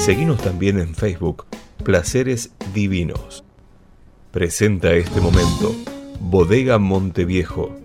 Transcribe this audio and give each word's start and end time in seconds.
Seguimos 0.00 0.40
también 0.40 0.78
en 0.80 0.94
Facebook, 0.94 1.44
Placeres 1.84 2.52
Divinos. 2.72 3.44
Presenta 4.30 4.92
este 4.94 5.20
momento, 5.20 5.74
Bodega 6.18 6.78
Monteviejo. 6.78 7.76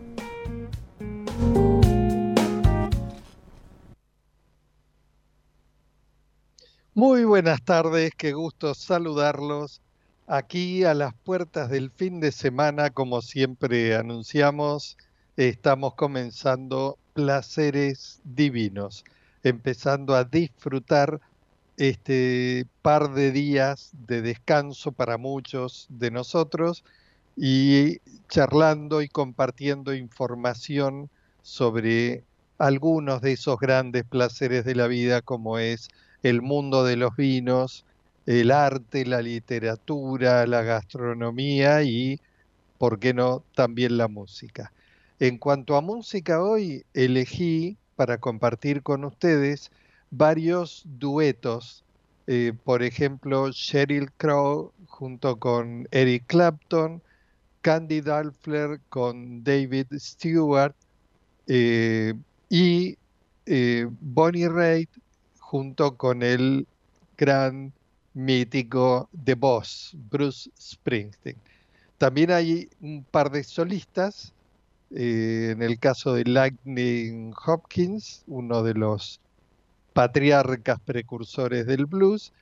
Muy 6.93 7.25
buenas 7.25 7.61
tardes, 7.61 8.13
qué 8.15 8.31
gusto 8.31 8.73
saludarlos. 8.75 9.81
Aquí 10.25 10.85
a 10.85 10.93
las 10.93 11.13
puertas 11.13 11.69
del 11.69 11.91
fin 11.91 12.21
de 12.21 12.31
semana, 12.31 12.91
como 12.91 13.21
siempre 13.21 13.93
anunciamos, 13.93 14.95
estamos 15.35 15.95
comenzando 15.95 16.97
Placeres 17.13 18.21
Divinos, 18.23 19.03
empezando 19.43 20.15
a 20.15 20.23
disfrutar 20.23 21.19
este 21.77 22.65
par 22.81 23.13
de 23.13 23.31
días 23.31 23.91
de 24.07 24.21
descanso 24.21 24.91
para 24.91 25.17
muchos 25.17 25.87
de 25.89 26.11
nosotros 26.11 26.83
y 27.35 27.99
charlando 28.29 29.01
y 29.01 29.09
compartiendo 29.09 29.93
información 29.93 31.09
sobre 31.41 32.23
algunos 32.57 33.21
de 33.21 33.33
esos 33.33 33.59
grandes 33.59 34.05
placeres 34.05 34.63
de 34.65 34.75
la 34.75 34.87
vida 34.87 35.21
como 35.21 35.59
es 35.59 35.89
el 36.23 36.41
mundo 36.41 36.83
de 36.85 36.95
los 36.95 37.15
vinos, 37.15 37.85
el 38.25 38.51
arte, 38.51 39.05
la 39.05 39.21
literatura, 39.21 40.47
la 40.47 40.63
gastronomía 40.63 41.83
y, 41.83 42.19
¿por 42.77 42.99
qué 42.99 43.13
no?, 43.13 43.43
también 43.55 43.97
la 43.97 44.07
música. 44.07 44.71
En 45.19 45.37
cuanto 45.37 45.75
a 45.75 45.81
música, 45.81 46.41
hoy 46.41 46.85
elegí 46.93 47.77
para 47.95 48.17
compartir 48.17 48.81
con 48.83 49.05
ustedes 49.05 49.71
varios 50.17 50.83
duetos. 50.85 51.83
Eh, 52.27 52.53
por 52.63 52.81
ejemplo, 52.81 53.51
Sheryl 53.51 54.11
Crow 54.13 54.71
junto 54.87 55.37
con 55.37 55.87
Eric 55.91 56.25
Clapton, 56.27 57.01
Candy 57.61 58.01
Dulfer 58.01 58.79
con 58.89 59.43
David 59.43 59.87
Stewart 59.97 60.75
eh, 61.47 62.13
y 62.49 62.97
eh, 63.45 63.87
Bonnie 63.99 64.49
Raitt 64.49 64.89
junto 65.39 65.95
con 65.95 66.23
el 66.23 66.67
gran 67.17 67.71
mítico 68.13 69.09
The 69.23 69.35
Boss, 69.35 69.95
Bruce 70.09 70.49
Springsteen. 70.59 71.37
También 71.97 72.31
hay 72.31 72.69
un 72.81 73.03
par 73.03 73.31
de 73.31 73.43
solistas, 73.43 74.33
en 74.91 75.61
el 75.61 75.79
caso 75.79 76.13
de 76.13 76.23
Lightning 76.25 77.33
Hopkins, 77.45 78.23
uno 78.27 78.63
de 78.63 78.73
los 78.73 79.19
patriarcas 79.95 80.77
precursores 80.81 81.65
del 81.65 81.85
blues, 81.85 82.33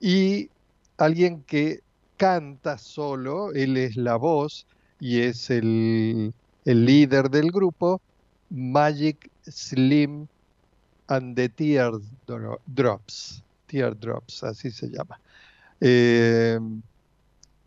y 0.00 0.50
alguien 0.98 1.44
que 1.44 1.84
canta 2.16 2.78
solo, 2.78 3.52
él 3.52 3.76
es 3.76 3.96
la 3.96 4.16
voz 4.16 4.66
y 4.98 5.20
es 5.20 5.48
el, 5.50 6.34
líder 6.64 7.30
del 7.30 7.52
grupo, 7.52 8.00
Magic 8.50 9.30
Slim 9.44 10.26
and 11.06 11.36
the 11.36 11.48
Teardrops, 11.48 13.44
Teardrops, 13.68 14.42
así 14.42 14.72
se 14.72 14.88
llama. 14.88 15.20
Eh, 15.80 16.58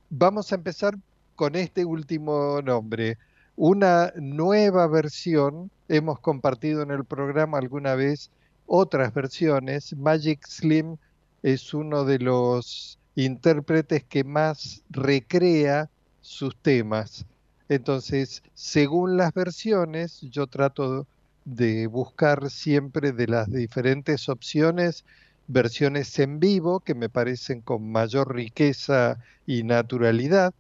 vamos 0.09 0.51
a 0.51 0.55
empezar 0.55 0.97
con 1.37 1.55
este 1.55 1.85
último 1.85 2.61
nombre. 2.61 3.17
Una 3.55 4.11
nueva 4.17 4.85
versión, 4.87 5.71
hemos 5.87 6.19
compartido 6.19 6.81
en 6.81 6.91
el 6.91 7.05
programa 7.05 7.57
alguna 7.57 7.95
vez 7.95 8.31
otras 8.69 9.13
versiones. 9.13 9.95
Magic 9.97 10.45
Slim 10.47 10.97
es 11.43 11.73
uno 11.73 12.05
de 12.05 12.19
los 12.19 12.99
intérpretes 13.15 14.03
que 14.03 14.23
más 14.23 14.83
recrea 14.89 15.89
sus 16.21 16.55
temas. 16.55 17.25
Entonces, 17.67 18.43
según 18.53 19.17
las 19.17 19.33
versiones, 19.33 20.21
yo 20.21 20.47
trato 20.47 21.07
de 21.45 21.87
buscar 21.87 22.49
siempre 22.49 23.11
de 23.11 23.27
las 23.27 23.51
diferentes 23.51 24.29
opciones 24.29 25.03
versiones 25.47 26.17
en 26.19 26.39
vivo 26.39 26.79
que 26.79 26.93
me 26.93 27.09
parecen 27.09 27.61
con 27.61 27.91
mayor 27.91 28.35
riqueza 28.35 29.17
y 29.47 29.63
naturalidad. 29.63 30.53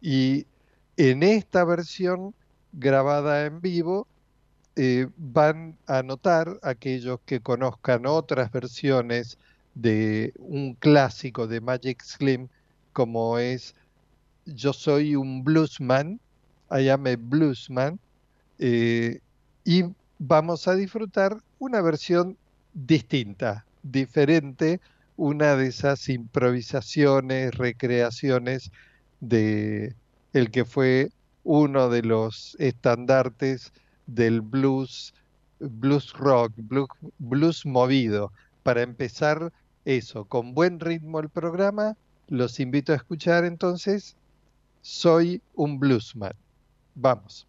Y 0.00 0.46
en 0.96 1.22
esta 1.22 1.64
versión 1.64 2.34
grabada 2.72 3.46
en 3.46 3.60
vivo 3.60 4.08
eh, 4.76 5.06
van 5.16 5.76
a 5.86 6.02
notar 6.02 6.58
aquellos 6.62 7.20
que 7.26 7.40
conozcan 7.40 8.06
otras 8.06 8.50
versiones 8.50 9.38
de 9.74 10.32
un 10.38 10.74
clásico 10.74 11.46
de 11.46 11.60
Magic 11.60 12.02
Slim 12.02 12.48
como 12.92 13.38
es 13.38 13.74
Yo 14.46 14.72
soy 14.72 15.16
un 15.16 15.44
bluesman, 15.44 16.20
I 16.70 16.88
am 16.88 17.06
a 17.06 17.16
bluesman, 17.16 17.98
eh, 18.58 19.20
y 19.64 19.84
vamos 20.18 20.68
a 20.68 20.74
disfrutar 20.74 21.38
una 21.58 21.80
versión 21.80 22.36
distinta, 22.72 23.64
diferente, 23.82 24.80
una 25.16 25.56
de 25.56 25.68
esas 25.68 26.08
improvisaciones, 26.08 27.54
recreaciones 27.54 28.70
de 29.20 29.94
el 30.32 30.50
que 30.50 30.64
fue 30.64 31.10
uno 31.44 31.88
de 31.88 32.02
los 32.02 32.56
estandartes 32.58 33.72
del 34.06 34.40
blues, 34.40 35.12
blues 35.58 36.12
rock, 36.12 36.52
blues, 37.18 37.66
movido. 37.66 38.32
Para 38.62 38.82
empezar 38.82 39.52
eso, 39.84 40.24
con 40.24 40.54
buen 40.54 40.80
ritmo 40.80 41.20
el 41.20 41.28
programa, 41.28 41.94
los 42.28 42.60
invito 42.60 42.92
a 42.92 42.96
escuchar 42.96 43.44
entonces 43.44 44.16
Soy 44.86 45.40
un 45.54 45.78
bluesman. 45.78 46.34
Vamos. 46.94 47.46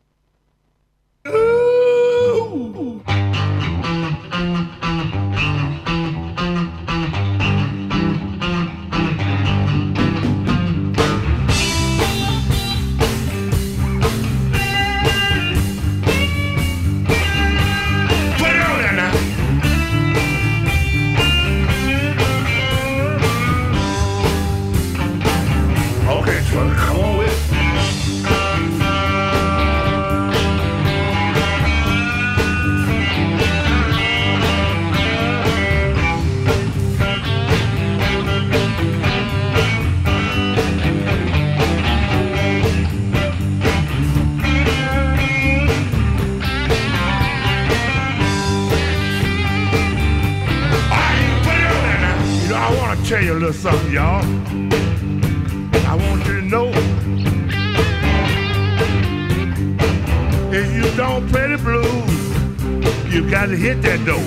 Tell 53.08 53.24
you 53.24 53.34
a 53.34 53.36
little 53.36 53.54
something, 53.54 53.92
y'all. 53.92 54.26
I 55.86 55.94
want 55.94 56.26
you 56.26 56.42
to 56.42 56.48
know 56.48 56.70
if 60.52 60.74
you 60.74 60.98
don't 60.98 61.30
play 61.30 61.50
the 61.50 61.58
blues, 61.60 63.14
you 63.14 63.30
got 63.30 63.46
to 63.48 63.56
hit 63.56 63.84
that 63.84 64.04
door. 64.08 64.18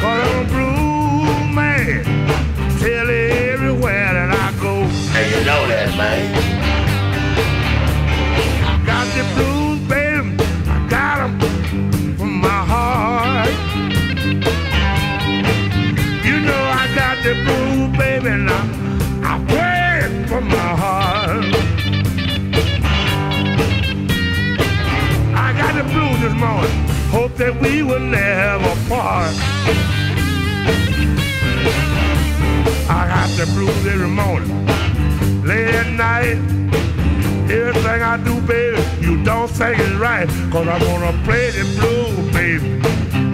Cause 0.00 0.26
I'm 0.26 0.40
a 0.40 0.48
blues 0.48 1.54
man, 1.54 2.04
tell 2.78 3.10
everywhere 3.10 4.14
that 4.14 4.30
I 4.30 4.58
go. 4.58 4.74
And 5.18 5.30
you 5.32 5.44
know 5.44 5.68
that, 5.68 5.96
man. 5.98 6.45
we 27.76 27.82
were 27.82 27.98
never 27.98 28.74
part. 28.88 29.34
I 32.88 33.02
got 33.12 33.28
the 33.36 33.44
blues 33.54 33.86
every 33.86 34.08
morning, 34.08 34.66
late 35.44 35.74
at 35.74 35.90
night. 35.92 36.38
Everything 37.50 38.00
I 38.12 38.16
do, 38.24 38.40
baby, 38.52 38.82
you 39.00 39.22
don't 39.24 39.48
say 39.48 39.74
it's 39.74 39.92
right. 40.06 40.28
Cause 40.50 40.66
I'm 40.68 40.80
gonna 40.80 41.12
play 41.24 41.50
the 41.50 41.64
blues, 41.76 42.32
baby. 42.32 42.80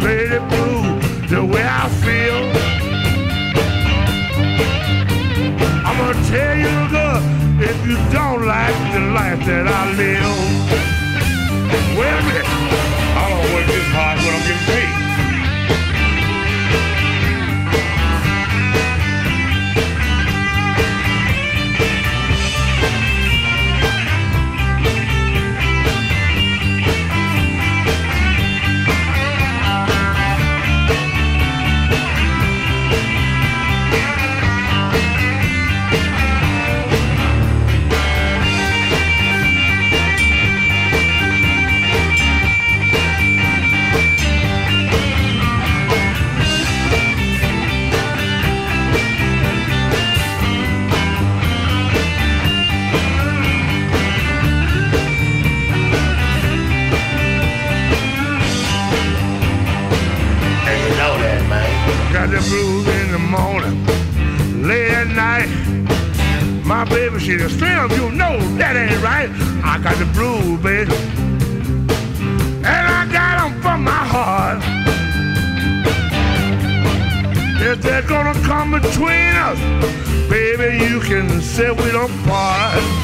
Play 0.00 0.26
the 0.34 0.40
blues 0.50 1.30
the 1.30 1.44
way 1.44 1.64
I 1.64 1.88
feel. 2.04 2.38
I'm 5.86 5.96
gonna 6.00 6.26
tell 6.34 6.56
you 6.64 6.74
good 6.96 7.22
if 7.70 7.76
you 7.86 7.96
don't 8.16 8.44
like 8.44 8.78
the 8.94 9.02
life 9.18 9.40
that 9.46 9.66
I 9.68 9.82
live. 10.02 10.36
Wait 11.96 12.08
a 12.08 12.22
minute. 12.26 12.61
Work 13.62 13.70
this 13.70 13.86
hard 13.92 14.18
when 14.18 14.34
I'm 14.34 14.42
getting 14.42 14.66
paid. 14.66 15.01
My 67.22 67.28
baby, 67.28 67.38
she 67.38 67.44
the 67.44 67.50
slim, 67.50 67.90
you 67.92 68.10
know 68.16 68.38
that 68.56 68.76
ain't 68.76 69.00
right. 69.02 69.30
I 69.64 69.78
got 69.78 69.96
the 69.98 70.06
blues, 70.06 70.60
baby. 70.60 70.92
And 72.64 72.66
I 72.66 73.06
got 73.12 73.40
them 73.40 73.62
from 73.62 73.84
my 73.84 73.90
heart. 73.90 74.58
If 77.60 77.80
they're 77.82 78.02
gonna 78.02 78.34
come 78.42 78.72
between 78.72 79.34
us, 79.36 79.58
baby, 80.28 80.84
you 80.84 81.00
can 81.00 81.40
say 81.40 81.70
we 81.70 81.92
don't 81.92 82.12
part. 82.24 83.01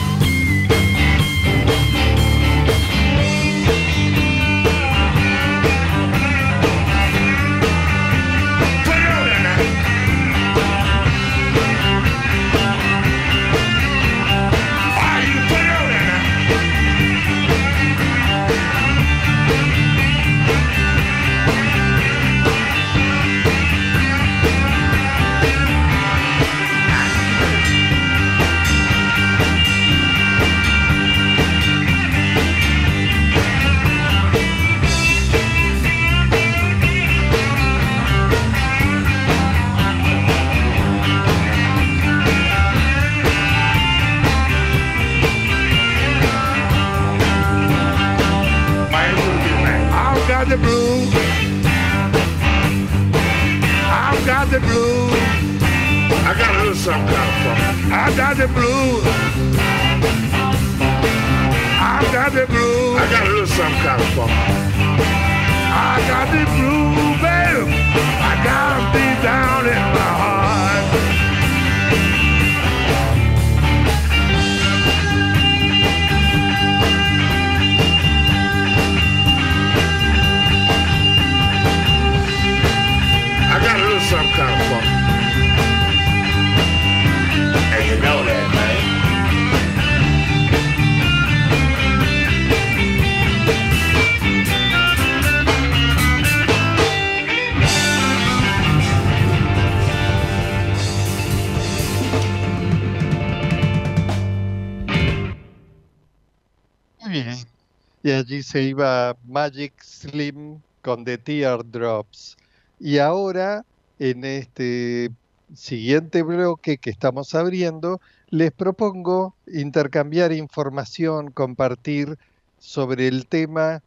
Se 108.48 108.62
iba 108.64 109.14
Magic 109.24 109.74
Slim 109.82 110.62
con 110.82 111.04
The 111.04 111.18
Teardrops. 111.18 112.36
Y 112.78 112.98
ahora, 112.98 113.62
en 113.98 114.24
este 114.24 115.10
siguiente 115.54 116.22
bloque 116.22 116.78
que 116.78 116.90
estamos 116.90 117.34
abriendo, 117.34 118.00
les 118.28 118.52
propongo 118.52 119.36
intercambiar 119.46 120.32
información, 120.32 121.30
compartir 121.32 122.16
sobre 122.58 123.08
el 123.08 123.28
tema 123.28 123.80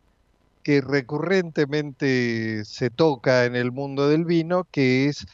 que 0.64 0.82
recurrentemente 0.82 2.64
se 2.66 2.90
toca 2.92 3.46
en 3.46 3.56
el 3.56 3.72
mundo 3.72 4.08
del 4.10 4.26
vino, 4.26 4.66
que 4.72 5.08
es 5.08 5.26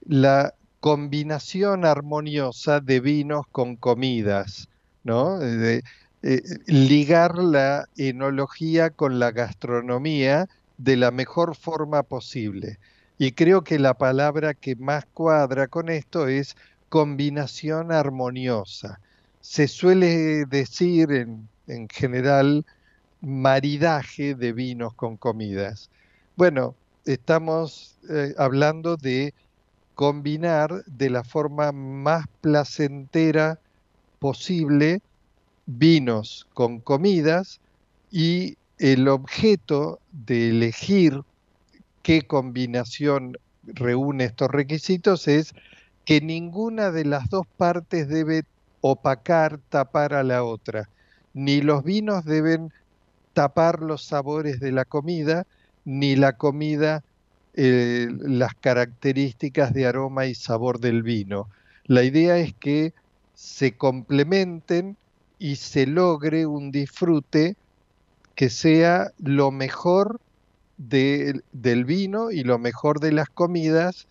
la 0.00 0.54
combinación 0.80 1.84
armoniosa 1.84 2.80
de 2.80 3.00
vinos 3.00 3.44
con 3.52 3.76
comidas, 3.76 4.68
¿no? 5.04 5.38
De- 5.38 5.82
eh, 6.22 6.42
ligar 6.66 7.36
la 7.38 7.88
enología 7.96 8.90
con 8.90 9.18
la 9.18 9.30
gastronomía 9.30 10.48
de 10.78 10.96
la 10.96 11.10
mejor 11.10 11.56
forma 11.56 12.02
posible. 12.02 12.78
Y 13.18 13.32
creo 13.32 13.62
que 13.62 13.78
la 13.78 13.94
palabra 13.94 14.54
que 14.54 14.76
más 14.76 15.04
cuadra 15.14 15.68
con 15.68 15.88
esto 15.88 16.28
es 16.28 16.56
combinación 16.88 17.92
armoniosa. 17.92 19.00
Se 19.40 19.68
suele 19.68 20.44
decir 20.46 21.12
en, 21.12 21.48
en 21.66 21.88
general 21.88 22.64
maridaje 23.20 24.34
de 24.34 24.52
vinos 24.52 24.94
con 24.94 25.16
comidas. 25.16 25.90
Bueno, 26.36 26.74
estamos 27.04 27.96
eh, 28.10 28.34
hablando 28.36 28.96
de 28.96 29.34
combinar 29.94 30.84
de 30.86 31.10
la 31.10 31.24
forma 31.24 31.72
más 31.72 32.26
placentera 32.40 33.58
posible 34.18 35.00
vinos 35.66 36.46
con 36.54 36.80
comidas 36.80 37.60
y 38.10 38.56
el 38.78 39.08
objeto 39.08 40.00
de 40.10 40.50
elegir 40.50 41.22
qué 42.02 42.22
combinación 42.22 43.36
reúne 43.64 44.24
estos 44.24 44.50
requisitos 44.50 45.28
es 45.28 45.54
que 46.04 46.20
ninguna 46.20 46.90
de 46.90 47.04
las 47.04 47.30
dos 47.30 47.46
partes 47.56 48.08
debe 48.08 48.42
opacar, 48.80 49.60
tapar 49.68 50.14
a 50.14 50.24
la 50.24 50.42
otra. 50.42 50.88
Ni 51.32 51.60
los 51.60 51.84
vinos 51.84 52.24
deben 52.24 52.72
tapar 53.32 53.80
los 53.80 54.04
sabores 54.04 54.60
de 54.60 54.72
la 54.72 54.84
comida, 54.84 55.46
ni 55.84 56.16
la 56.16 56.36
comida 56.36 57.02
eh, 57.54 58.08
las 58.10 58.54
características 58.54 59.72
de 59.72 59.86
aroma 59.86 60.26
y 60.26 60.34
sabor 60.34 60.80
del 60.80 61.02
vino. 61.02 61.48
La 61.84 62.02
idea 62.02 62.38
es 62.38 62.54
que 62.54 62.92
se 63.34 63.76
complementen 63.76 64.96
y 65.42 65.56
se 65.56 65.86
logre 65.86 66.46
un 66.46 66.70
disfrute 66.70 67.56
que 68.34 68.50
sea 68.50 69.10
lo 69.18 69.50
mejor 69.52 70.20
de- 70.76 71.42
del 71.52 71.84
vino 71.84 72.30
y 72.30 72.44
lo 72.44 72.58
mejor 72.58 73.00
de 73.00 73.12
las 73.12 73.28
comidas 73.30 74.08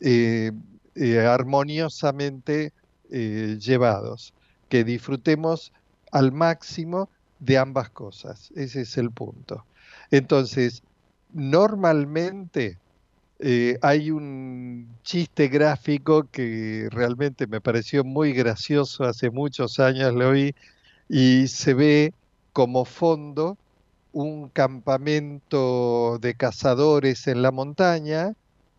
eh, 0.00 0.52
eh, 0.94 1.20
armoniosamente 1.20 2.72
eh, 3.10 3.58
llevados. 3.60 4.34
que 4.68 4.84
disfrutemos 4.84 5.72
al 6.12 6.32
máximo 6.32 7.10
de 7.38 7.58
ambas 7.58 7.90
cosas. 7.90 8.50
Ese 8.54 8.82
es 8.82 8.98
el 8.98 9.10
punto. 9.12 9.66
Entonces, 10.10 10.82
normalmente 11.30 12.80
eh, 13.40 13.78
hay 13.82 14.10
un 14.10 14.88
chiste 15.02 15.48
gráfico 15.48 16.28
que 16.30 16.88
realmente 16.90 17.46
me 17.46 17.60
pareció 17.60 18.04
muy 18.04 18.32
gracioso, 18.32 19.04
hace 19.04 19.30
muchos 19.30 19.78
años 19.80 20.12
lo 20.14 20.32
vi, 20.32 20.54
y 21.08 21.48
se 21.48 21.74
ve 21.74 22.14
como 22.52 22.84
fondo 22.84 23.56
un 24.12 24.48
campamento 24.48 26.18
de 26.20 26.34
cazadores 26.34 27.26
en 27.28 27.42
la 27.42 27.52
montaña, 27.52 28.34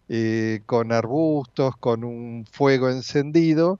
eh, 0.09 0.61
con 0.65 0.91
arbustos, 0.91 1.77
con 1.77 2.03
un 2.03 2.45
fuego 2.51 2.89
encendido, 2.89 3.79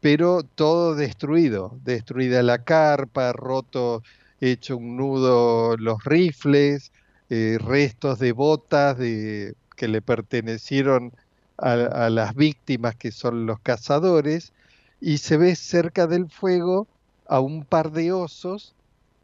pero 0.00 0.42
todo 0.42 0.94
destruido, 0.94 1.78
destruida 1.84 2.42
la 2.42 2.64
carpa, 2.64 3.32
roto, 3.32 4.02
hecho 4.40 4.76
un 4.78 4.96
nudo 4.96 5.76
los 5.76 6.04
rifles, 6.04 6.92
eh, 7.30 7.58
restos 7.60 8.18
de 8.18 8.32
botas 8.32 8.98
de, 8.98 9.54
que 9.80 9.88
le 9.88 10.02
pertenecieron 10.02 11.14
a, 11.56 12.10
las 12.10 12.34
víctimas 12.34 12.96
que 12.96 13.10
son 13.10 13.46
los 13.46 13.60
cazadores, 13.60 14.52
y 15.00 15.16
se 15.16 15.38
ve 15.38 15.56
cerca 15.56 16.06
del 16.06 16.28
fuego 16.28 16.86
a 17.26 17.40
un 17.40 17.64
par 17.64 17.90
de 17.90 18.12
osos 18.12 18.74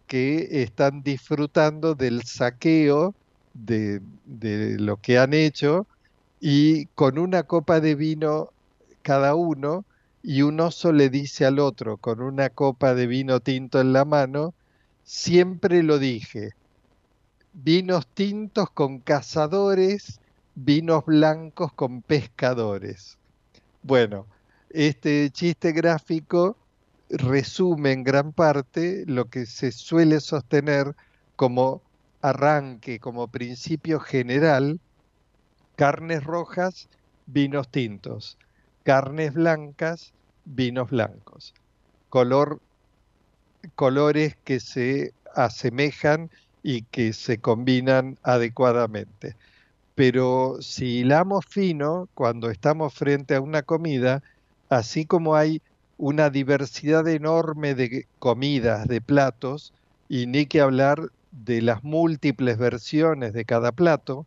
que 0.07 0.63
están 0.63 1.03
disfrutando 1.03 1.95
del 1.95 2.23
saqueo 2.23 3.15
de, 3.53 4.01
de, 4.25 4.79
lo 4.79 4.97
que 4.97 5.19
han 5.19 5.35
hecho 5.35 5.87
y 6.41 6.87
con 6.95 7.19
una 7.19 7.43
copa 7.43 7.81
de 7.81 7.95
vino 7.95 8.49
cada 9.03 9.35
uno 9.35 9.85
y 10.23 10.41
un 10.41 10.59
oso 10.61 10.91
le 10.91 11.11
dice 11.11 11.45
al 11.45 11.59
otro 11.59 11.99
con 11.99 12.23
una 12.23 12.49
copa 12.49 12.95
de 12.95 13.07
vino 13.07 13.41
tinto 13.41 13.79
en 13.79 13.93
la 13.93 14.07
mano, 14.07 14.55
siempre 15.05 15.83
lo 15.83 15.99
dije, 15.99 16.53
vinos 17.53 18.07
tintos 18.07 18.71
con 18.71 19.01
cazadores, 19.01 20.19
vinos 20.57 21.05
blancos 21.05 21.73
con 21.75 22.03
pescadores. 22.03 23.19
Bueno, 23.83 24.27
este 24.71 25.31
chiste 25.31 25.73
gráfico 25.73 26.57
resume 27.11 27.93
en 27.93 28.03
gran 28.03 28.33
parte 28.33 29.05
lo 29.07 29.27
que 29.27 29.47
se 29.47 29.71
suele 29.71 30.19
sostener 30.21 30.97
como 31.37 31.83
arranque, 32.23 32.99
como 32.99 33.29
principio 33.29 34.01
general, 34.01 34.81
carnes 35.77 36.25
rojas, 36.25 36.89
vinos 37.27 37.71
tintos, 37.71 38.39
carnes 38.83 39.35
blancas, 39.35 40.15
vinos 40.47 40.91
blancos. 40.91 41.55
Color, 42.09 42.61
colores 43.75 44.37
que 44.43 44.59
se 44.61 45.13
asemejan 45.35 46.31
y 46.63 46.83
que 46.83 47.13
se 47.13 47.39
combinan 47.39 48.19
adecuadamente. 48.23 49.37
Pero 49.97 50.59
si 50.61 50.99
hilamos 51.01 51.45
fino, 51.47 52.09
cuando 52.15 52.51
estamos 52.51 52.95
frente 52.95 53.35
a 53.35 53.41
una 53.41 53.63
comida, 53.63 54.23
así 54.69 55.07
como 55.07 55.35
hay 55.37 55.63
una 55.99 56.31
diversidad 56.31 57.09
enorme 57.09 57.75
de 57.75 58.07
comidas, 58.21 58.87
de 58.87 59.01
platos, 59.01 59.73
y 60.09 60.27
ni 60.27 60.47
que 60.47 60.61
hablar 60.61 61.11
de 61.33 61.63
las 61.63 61.83
múltiples 61.83 62.59
versiones 62.59 63.33
de 63.33 63.45
cada 63.47 63.73
plato, 63.73 64.27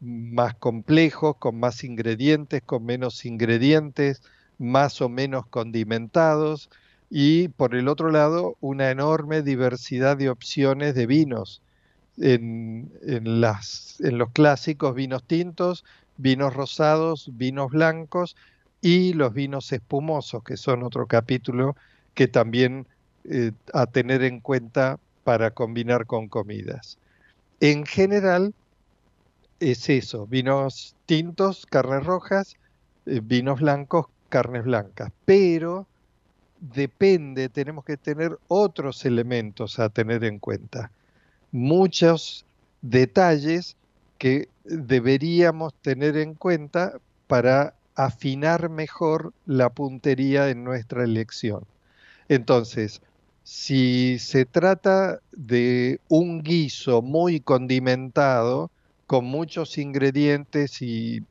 más 0.00 0.54
complejos, 0.56 1.36
con 1.36 1.60
más 1.60 1.84
ingredientes, 1.84 2.62
con 2.62 2.84
menos 2.84 3.24
ingredientes, 3.24 4.22
más 4.58 5.00
o 5.00 5.08
menos 5.08 5.46
condimentados 5.46 6.70
y 7.10 7.48
por 7.48 7.74
el 7.74 7.88
otro 7.88 8.10
lado 8.10 8.56
una 8.60 8.90
enorme 8.90 9.42
diversidad 9.42 10.16
de 10.16 10.30
opciones 10.30 10.94
de 10.94 11.06
vinos 11.06 11.62
en, 12.20 12.90
los 13.40 14.30
clásicos 14.32 14.94
vinos 14.94 15.24
tintos, 15.24 15.84
vinos 16.16 16.54
rosados, 16.54 17.30
vinos 17.34 17.70
blancos 17.70 18.36
y 18.80 19.12
los 19.12 19.32
vinos 19.32 19.72
espumosos, 19.72 20.42
que 20.44 20.56
son 20.56 20.82
otro 20.82 21.06
capítulo 21.06 21.76
que 22.14 22.28
también 22.28 22.86
eh, 23.24 23.52
a 23.72 23.86
tener 23.86 24.22
en 24.22 24.40
cuenta 24.40 24.98
para 25.24 25.50
combinar 25.50 26.06
con 26.06 26.28
comidas. 26.28 26.98
En 27.60 27.84
general 27.84 28.54
es 29.60 29.88
eso, 29.88 30.26
vinos 30.26 30.94
tintos, 31.06 31.66
carnes 31.66 32.04
rojas, 32.04 32.56
eh, 33.06 33.20
vinos 33.22 33.60
blancos, 33.60 34.06
carnes 34.28 34.64
blancas, 34.64 35.10
pero 35.24 35.86
depende, 36.60 37.48
tenemos 37.48 37.84
que 37.84 37.96
tener 37.96 38.38
otros 38.48 39.04
elementos 39.04 39.78
a 39.78 39.88
tener 39.88 40.24
en 40.24 40.38
cuenta, 40.38 40.90
muchos 41.52 42.44
detalles 42.82 43.76
que 44.18 44.48
deberíamos 44.64 45.74
tener 45.82 46.16
en 46.16 46.34
cuenta 46.34 46.98
para 47.26 47.74
afinar 47.94 48.68
mejor 48.68 49.32
la 49.46 49.70
puntería 49.70 50.50
en 50.50 50.64
nuestra 50.64 51.04
elección. 51.04 51.64
Entonces, 52.28 53.00
si 53.42 54.18
se 54.18 54.44
trata 54.44 55.20
de 55.32 56.00
un 56.08 56.42
guiso 56.42 57.00
muy 57.02 57.40
condimentado, 57.40 58.70
con 59.08 59.24
muchos 59.24 59.78
ingredientes 59.78 60.82
y, 60.82 61.24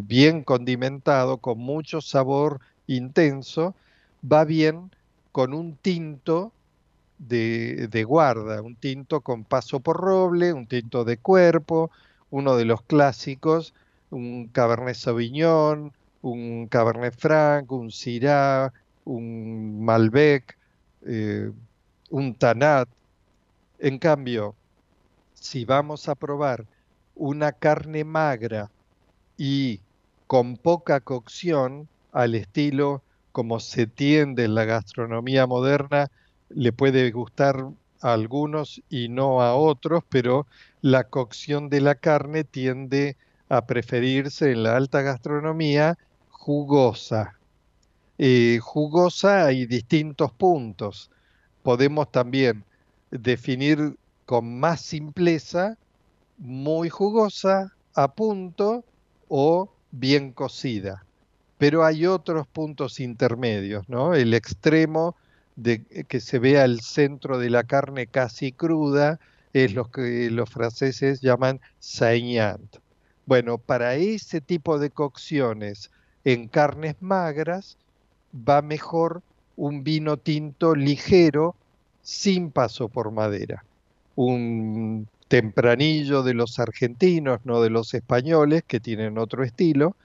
bien 0.00 0.42
condimentado, 0.42 1.38
con 1.38 1.58
mucho 1.58 2.00
sabor 2.00 2.60
intenso, 2.88 3.76
va 4.20 4.44
bien 4.44 4.90
con 5.30 5.54
un 5.54 5.76
tinto 5.76 6.52
de, 7.18 8.04
guarda, 8.06 8.62
un 8.62 8.76
tinto 8.76 9.20
con 9.20 9.44
paso 9.44 9.80
por 9.80 9.96
roble, 9.98 10.52
un 10.52 10.66
tinto 10.66 11.04
de 11.04 11.16
cuerpo, 11.16 11.90
uno 12.30 12.56
de 12.56 12.64
los 12.64 12.82
clásicos, 12.82 13.74
un 14.10 14.48
Cabernet 14.48 14.94
Sauvignon, 14.94 15.92
un 16.22 16.66
Cabernet 16.68 17.14
Franc, 17.16 17.70
un 17.72 17.90
Syrah, 17.90 18.72
un 19.04 19.84
Malbec, 19.84 20.56
eh, 21.06 21.50
un 22.10 22.34
Tanat. 22.34 22.88
En 23.78 23.98
cambio, 23.98 24.54
si 25.34 25.64
vamos 25.64 26.08
a 26.08 26.14
probar 26.14 26.64
una 27.14 27.52
carne 27.52 28.04
magra 28.04 28.70
y 29.36 29.80
con 30.26 30.56
poca 30.56 31.00
cocción, 31.00 31.88
al 32.12 32.34
estilo 32.36 33.02
como 33.32 33.58
se 33.58 33.86
tiende 33.88 34.44
en 34.44 34.54
la 34.54 34.64
gastronomía 34.64 35.46
moderna, 35.46 36.10
le 36.54 36.72
puede 36.72 37.10
gustar 37.10 37.66
a 38.00 38.12
algunos 38.12 38.82
y 38.88 39.08
no 39.08 39.42
a 39.42 39.54
otros, 39.54 40.02
pero 40.08 40.46
la 40.80 41.04
cocción 41.04 41.68
de 41.68 41.80
la 41.80 41.94
carne 41.94 42.44
tiende 42.44 43.16
a 43.48 43.66
preferirse 43.66 44.52
en 44.52 44.62
la 44.62 44.76
alta 44.76 45.02
gastronomía 45.02 45.98
jugosa. 46.30 47.38
Eh, 48.18 48.58
jugosa 48.62 49.46
hay 49.46 49.66
distintos 49.66 50.32
puntos. 50.32 51.10
Podemos 51.62 52.10
también 52.12 52.64
definir 53.10 53.96
con 54.26 54.58
más 54.58 54.80
simpleza 54.80 55.76
muy 56.38 56.88
jugosa, 56.88 57.72
a 57.94 58.12
punto 58.12 58.84
o 59.28 59.72
bien 59.92 60.32
cocida. 60.32 61.04
Pero 61.58 61.84
hay 61.84 62.06
otros 62.06 62.46
puntos 62.46 63.00
intermedios, 63.00 63.88
¿no? 63.88 64.14
El 64.14 64.34
extremo 64.34 65.16
de 65.56 65.84
que 65.84 66.20
se 66.20 66.38
vea 66.38 66.64
el 66.64 66.80
centro 66.80 67.38
de 67.38 67.50
la 67.50 67.64
carne 67.64 68.06
casi 68.06 68.52
cruda 68.52 69.20
es 69.52 69.74
lo 69.74 69.90
que 69.90 70.30
los 70.30 70.50
franceses 70.50 71.20
llaman 71.20 71.60
saignant. 71.78 72.76
Bueno, 73.26 73.58
para 73.58 73.94
ese 73.94 74.40
tipo 74.40 74.78
de 74.78 74.90
cocciones 74.90 75.90
en 76.24 76.48
carnes 76.48 76.96
magras 77.00 77.78
va 78.34 78.62
mejor 78.62 79.22
un 79.56 79.84
vino 79.84 80.16
tinto 80.16 80.74
ligero 80.74 81.54
sin 82.02 82.50
paso 82.50 82.88
por 82.88 83.12
madera. 83.12 83.64
Un 84.16 85.08
tempranillo 85.28 86.22
de 86.22 86.34
los 86.34 86.58
argentinos, 86.58 87.40
no 87.44 87.62
de 87.62 87.70
los 87.70 87.94
españoles, 87.94 88.62
que 88.66 88.80
tienen 88.80 89.18
otro 89.18 89.44
estilo, 89.44 89.96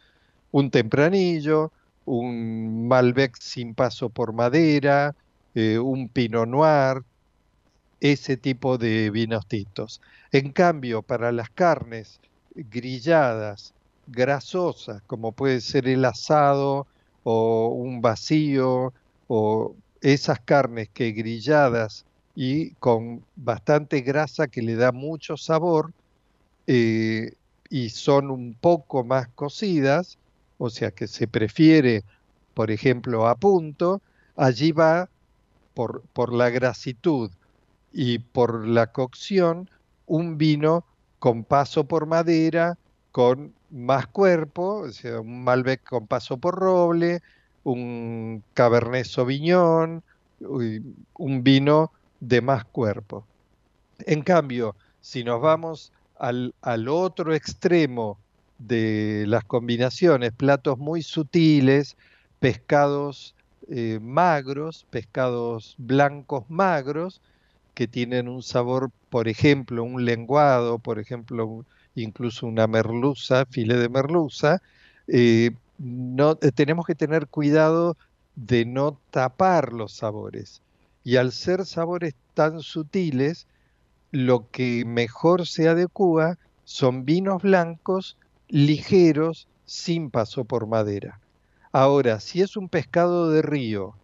un 0.51 0.71
tempranillo, 0.71 1.71
un 2.05 2.87
Malbec 2.87 3.35
sin 3.39 3.73
paso 3.73 4.09
por 4.09 4.33
madera, 4.33 5.15
eh, 5.55 5.79
un 5.79 6.09
Pinot 6.09 6.47
Noir, 6.47 7.03
ese 7.99 8.37
tipo 8.37 8.77
de 8.77 9.09
vinos 9.11 9.47
tintos. 9.47 10.01
En 10.31 10.51
cambio, 10.51 11.01
para 11.03 11.31
las 11.31 11.49
carnes 11.49 12.19
grilladas, 12.55 13.73
grasosas, 14.07 15.01
como 15.07 15.31
puede 15.33 15.61
ser 15.61 15.87
el 15.87 16.05
asado 16.05 16.87
o 17.23 17.69
un 17.69 18.01
vacío, 18.01 18.93
o 19.27 19.75
esas 20.01 20.39
carnes 20.41 20.89
que 20.93 21.11
grilladas 21.11 22.05
y 22.35 22.75
con 22.75 23.25
bastante 23.35 24.01
grasa 24.01 24.47
que 24.47 24.61
le 24.61 24.75
da 24.75 24.91
mucho 24.91 25.37
sabor 25.37 25.91
eh, 26.67 27.33
y 27.69 27.89
son 27.89 28.31
un 28.31 28.55
poco 28.59 29.03
más 29.03 29.27
cocidas, 29.35 30.19
o 30.57 30.69
sea 30.69 30.91
que 30.91 31.07
se 31.07 31.27
prefiere, 31.27 32.03
por 32.53 32.71
ejemplo, 32.71 33.27
a 33.27 33.35
punto, 33.35 34.01
allí 34.35 34.71
va 34.71 35.09
por, 36.13 36.33
la 36.33 36.49
grasitud 36.49 37.31
y 37.93 38.19
por 38.19 38.67
la 38.67 38.87
cocción, 38.87 39.69
un 40.07 40.37
vino 40.37 40.83
con 41.19 41.45
paso 41.45 41.85
por 41.85 42.05
madera, 42.05 42.77
con 43.13 43.53
más 43.69 44.07
cuerpo, 44.07 44.91
sea, 44.91 45.21
un 45.21 45.43
Malbec 45.43 45.81
con 45.87 46.05
paso 46.05 46.37
por 46.37 46.55
roble, 46.55 47.21
un 47.63 48.43
Cabernet 48.53 49.05
Sauvignon, 49.05 50.03
un 50.41 51.43
vino 51.43 51.93
de 52.19 52.41
más 52.41 52.65
cuerpo. 52.65 53.25
En 53.99 54.21
cambio, 54.21 54.75
si 54.99 55.23
nos 55.23 55.39
vamos 55.39 55.93
al, 56.17 56.53
otro 56.89 57.33
extremo 57.33 58.17
de 58.57 59.23
las 59.27 59.45
combinaciones, 59.45 60.33
platos 60.33 60.77
muy 60.77 61.03
sutiles, 61.03 61.95
pescados 62.39 63.33
eh, 63.69 63.99
magros, 64.01 64.85
pescados 64.89 65.75
blancos 65.77 66.45
magros, 66.49 67.21
que 67.73 67.87
tienen 67.87 68.27
un 68.27 68.43
sabor, 68.43 68.91
por 69.09 69.27
ejemplo, 69.27 69.83
un 69.83 70.05
lenguado, 70.05 70.79
por 70.79 70.99
ejemplo, 70.99 71.65
incluso 71.95 72.47
una 72.47 72.67
merluza, 72.67 73.45
file 73.45 73.77
de 73.77 73.89
merluza, 73.89 74.61
eh, 75.07 75.51
no, 75.77 76.37
eh, 76.41 76.51
tenemos 76.51 76.85
que 76.85 76.95
tener 76.95 77.27
cuidado 77.27 77.95
de 78.35 78.65
no 78.65 78.99
tapar 79.11 79.73
los 79.73 79.93
sabores. 79.93 80.61
Y 81.03 81.15
al 81.15 81.31
ser 81.31 81.65
sabores 81.65 82.15
tan 82.33 82.61
sutiles, 82.61 83.47
lo 84.11 84.49
que 84.51 84.83
mejor 84.85 85.47
se 85.47 85.69
adecua 85.69 86.37
son 86.65 87.05
vinos 87.05 87.41
blancos 87.43 88.17
ligeros 88.47 89.47
sin 89.65 90.09
paso 90.09 90.43
por 90.43 90.67
madera. 90.67 91.19
Ahora, 91.71 92.19
si 92.19 92.41
es 92.41 92.57
un 92.57 92.67
pescado 92.67 93.29
de 93.29 93.43
río 93.43 93.95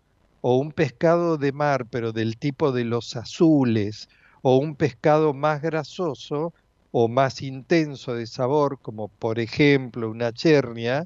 o 0.42 0.58
un 0.58 0.72
pescado 0.72 1.38
de 1.38 1.52
mar, 1.52 1.88
pero 1.90 2.12
del 2.12 2.38
tipo 2.38 2.72
de 2.72 2.84
los 2.86 3.16
azules, 3.16 4.08
o 4.44 4.58
un 4.58 4.76
pescado 4.76 5.34
más 5.34 5.62
grasoso 5.64 6.54
o 6.92 7.08
más 7.08 7.42
intenso 7.42 8.14
de 8.14 8.28
sabor, 8.28 8.78
como 8.80 9.08
por 9.08 9.40
ejemplo 9.40 10.12
una 10.12 10.32
chernia, 10.32 11.06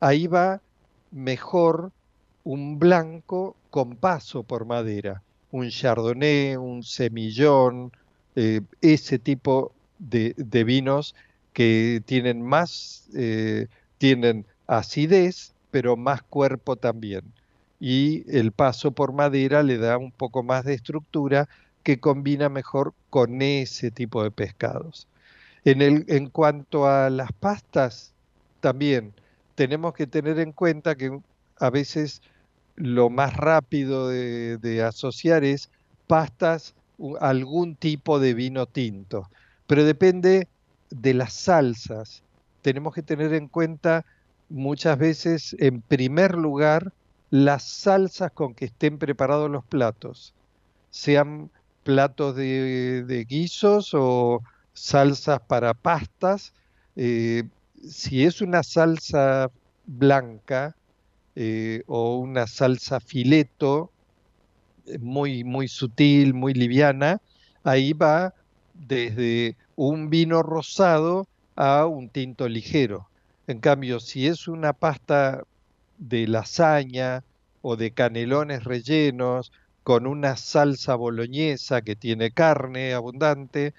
ahí 0.00 0.26
va 0.26 0.60
mejor 1.10 1.92
un 2.44 2.78
blanco 2.78 3.56
con 3.70 3.96
paso 3.96 4.42
por 4.42 4.66
madera, 4.66 5.22
un 5.50 5.70
chardonnay, 5.70 6.56
un 6.56 6.82
semillón, 6.82 7.92
eh, 8.36 8.60
ese 8.82 9.18
tipo 9.18 9.72
de, 9.98 10.34
vinos 10.64 11.14
que 11.54 12.02
tienen 12.04 12.42
más, 12.42 13.08
eh, 13.14 13.68
tienen 13.96 14.46
acidez, 14.66 15.53
pero 15.74 15.96
más 15.96 16.22
cuerpo 16.22 16.76
también. 16.76 17.24
Y 17.80 18.22
el 18.30 18.52
paso 18.52 18.92
por 18.92 19.12
madera 19.12 19.64
le 19.64 19.76
da 19.76 19.98
un 19.98 20.12
poco 20.12 20.44
más 20.44 20.64
de 20.64 20.72
estructura 20.72 21.48
que 21.82 21.98
combina 21.98 22.48
mejor 22.48 22.94
con 23.10 23.42
ese 23.42 23.90
tipo 23.90 24.22
de 24.22 24.30
pescados. 24.30 25.08
En, 25.64 25.82
el, 25.82 26.04
en 26.06 26.30
cuanto 26.30 26.86
a 26.86 27.10
las 27.10 27.32
pastas, 27.32 28.12
también 28.60 29.14
tenemos 29.56 29.94
que 29.94 30.06
tener 30.06 30.38
en 30.38 30.52
cuenta 30.52 30.94
que 30.94 31.18
a 31.58 31.70
veces 31.70 32.22
lo 32.76 33.10
más 33.10 33.36
rápido 33.36 34.06
de, 34.10 34.84
asociar 34.84 35.42
es 35.42 35.70
pastas, 36.06 36.76
algún 37.18 37.74
tipo 37.74 38.20
de 38.20 38.34
vino 38.34 38.66
tinto, 38.66 39.28
pero 39.66 39.82
depende 39.82 40.46
de 40.90 41.14
las 41.14 41.32
salsas. 41.32 42.22
Tenemos 42.62 42.94
que 42.94 43.02
tener 43.02 43.34
en 43.34 43.48
cuenta 43.48 44.06
muchas 44.48 44.98
veces, 44.98 45.56
en 45.58 45.80
primer 45.80 46.36
lugar, 46.36 46.92
las 47.30 47.64
salsas 47.64 48.32
con 48.32 48.54
que 48.54 48.66
estén 48.66 48.98
preparados 48.98 49.50
los 49.50 49.64
platos, 49.64 50.34
sean 50.90 51.50
platos 51.82 52.36
de, 52.36 53.26
guisos 53.28 53.90
o 53.94 54.42
salsas 54.72 55.40
para 55.40 55.74
pastas. 55.74 56.52
Eh, 56.96 57.44
si 57.82 58.24
es 58.24 58.40
una 58.40 58.62
salsa 58.62 59.50
blanca 59.86 60.74
eh, 61.36 61.82
o 61.86 62.18
una 62.18 62.46
salsa 62.46 63.00
fileto, 63.00 63.90
eh, 64.86 64.98
muy, 64.98 65.44
muy 65.44 65.68
sutil, 65.68 66.34
muy 66.34 66.54
liviana, 66.54 67.20
ahí 67.62 67.92
va 67.92 68.34
desde 68.74 69.56
un 69.76 70.10
vino 70.10 70.42
rosado 70.42 71.26
a 71.56 71.86
un 71.86 72.08
tinto 72.08 72.48
ligero. 72.48 73.08
En 73.46 73.60
cambio, 73.60 74.00
si 74.00 74.26
es 74.26 74.48
una 74.48 74.72
pasta 74.72 75.44
de 75.98 76.26
lasaña 76.26 77.22
o 77.62 77.76
de 77.76 77.90
canelones 77.90 78.64
rellenos 78.64 79.52
con 79.82 80.06
una 80.06 80.36
salsa 80.36 80.94
boloñesa 80.94 81.82
que 81.82 81.94
tiene 81.94 82.30
carne 82.30 82.94
abundante, 82.94 83.74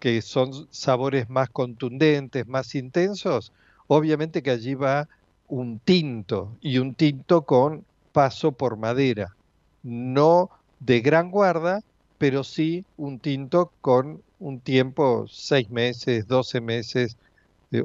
que 0.00 0.20
son 0.20 0.66
sabores 0.70 1.30
más 1.30 1.48
contundentes, 1.48 2.46
más 2.48 2.74
intensos, 2.74 3.52
obviamente 3.86 4.42
que 4.42 4.50
allí 4.50 4.74
va 4.74 5.08
un 5.48 5.78
tinto 5.78 6.56
y 6.60 6.78
un 6.78 6.94
tinto 6.94 7.42
con 7.42 7.84
paso 8.12 8.52
por 8.52 8.76
madera, 8.76 9.34
no 9.82 10.50
de 10.80 11.00
gran 11.00 11.30
guarda, 11.30 11.82
pero 12.18 12.42
sí 12.42 12.84
un 12.96 13.18
tinto 13.20 13.70
con 13.80 14.22
un 14.40 14.60
tiempo, 14.60 15.26
seis 15.28 15.70
meses, 15.70 16.26
doce 16.26 16.60
meses, 16.60 17.16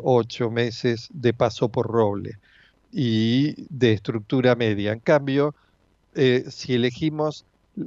ocho 0.02 0.52
meses 0.52 1.10
de 1.14 1.34
paso 1.34 1.70
por 1.70 1.88
roble 1.88 2.38
y 2.92 3.56
de 3.70 3.94
estructura 3.94 4.56
media. 4.56 4.92
En 4.92 5.00
cambio, 5.00 5.56
eh, 6.16 6.46
si 6.50 6.76
elegimos 6.76 7.46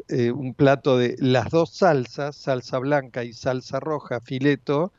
eh, 0.09 0.31
un 0.31 0.55
plato 0.55 0.97
de 0.97 1.17
las 1.19 1.51
dos 1.51 1.71
salsas, 1.71 2.37
salsa 2.37 2.79
blanca 2.79 3.25
y 3.25 3.33
salsa 3.33 3.79
roja, 3.81 4.21
fileto, 4.21 4.93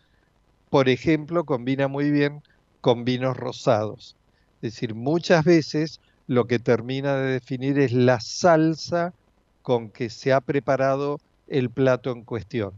por 0.70 0.90
ejemplo, 0.90 1.46
combina 1.46 1.88
muy 1.88 2.12
bien 2.12 2.42
con 2.82 3.06
vinos 3.06 3.38
rosados. 3.38 4.16
Es 4.62 4.74
decir, 4.74 4.96
muchas 4.96 5.46
veces 5.46 6.00
lo 6.28 6.46
que 6.46 6.60
termina 6.60 7.16
de 7.18 7.34
definir 7.34 7.80
es 7.80 7.92
la 7.92 8.20
salsa 8.20 9.14
con 9.62 9.90
que 9.90 10.10
se 10.10 10.34
ha 10.34 10.42
preparado 10.42 11.20
el 11.48 11.70
plato 11.70 12.12
en 12.12 12.24
cuestión, 12.24 12.74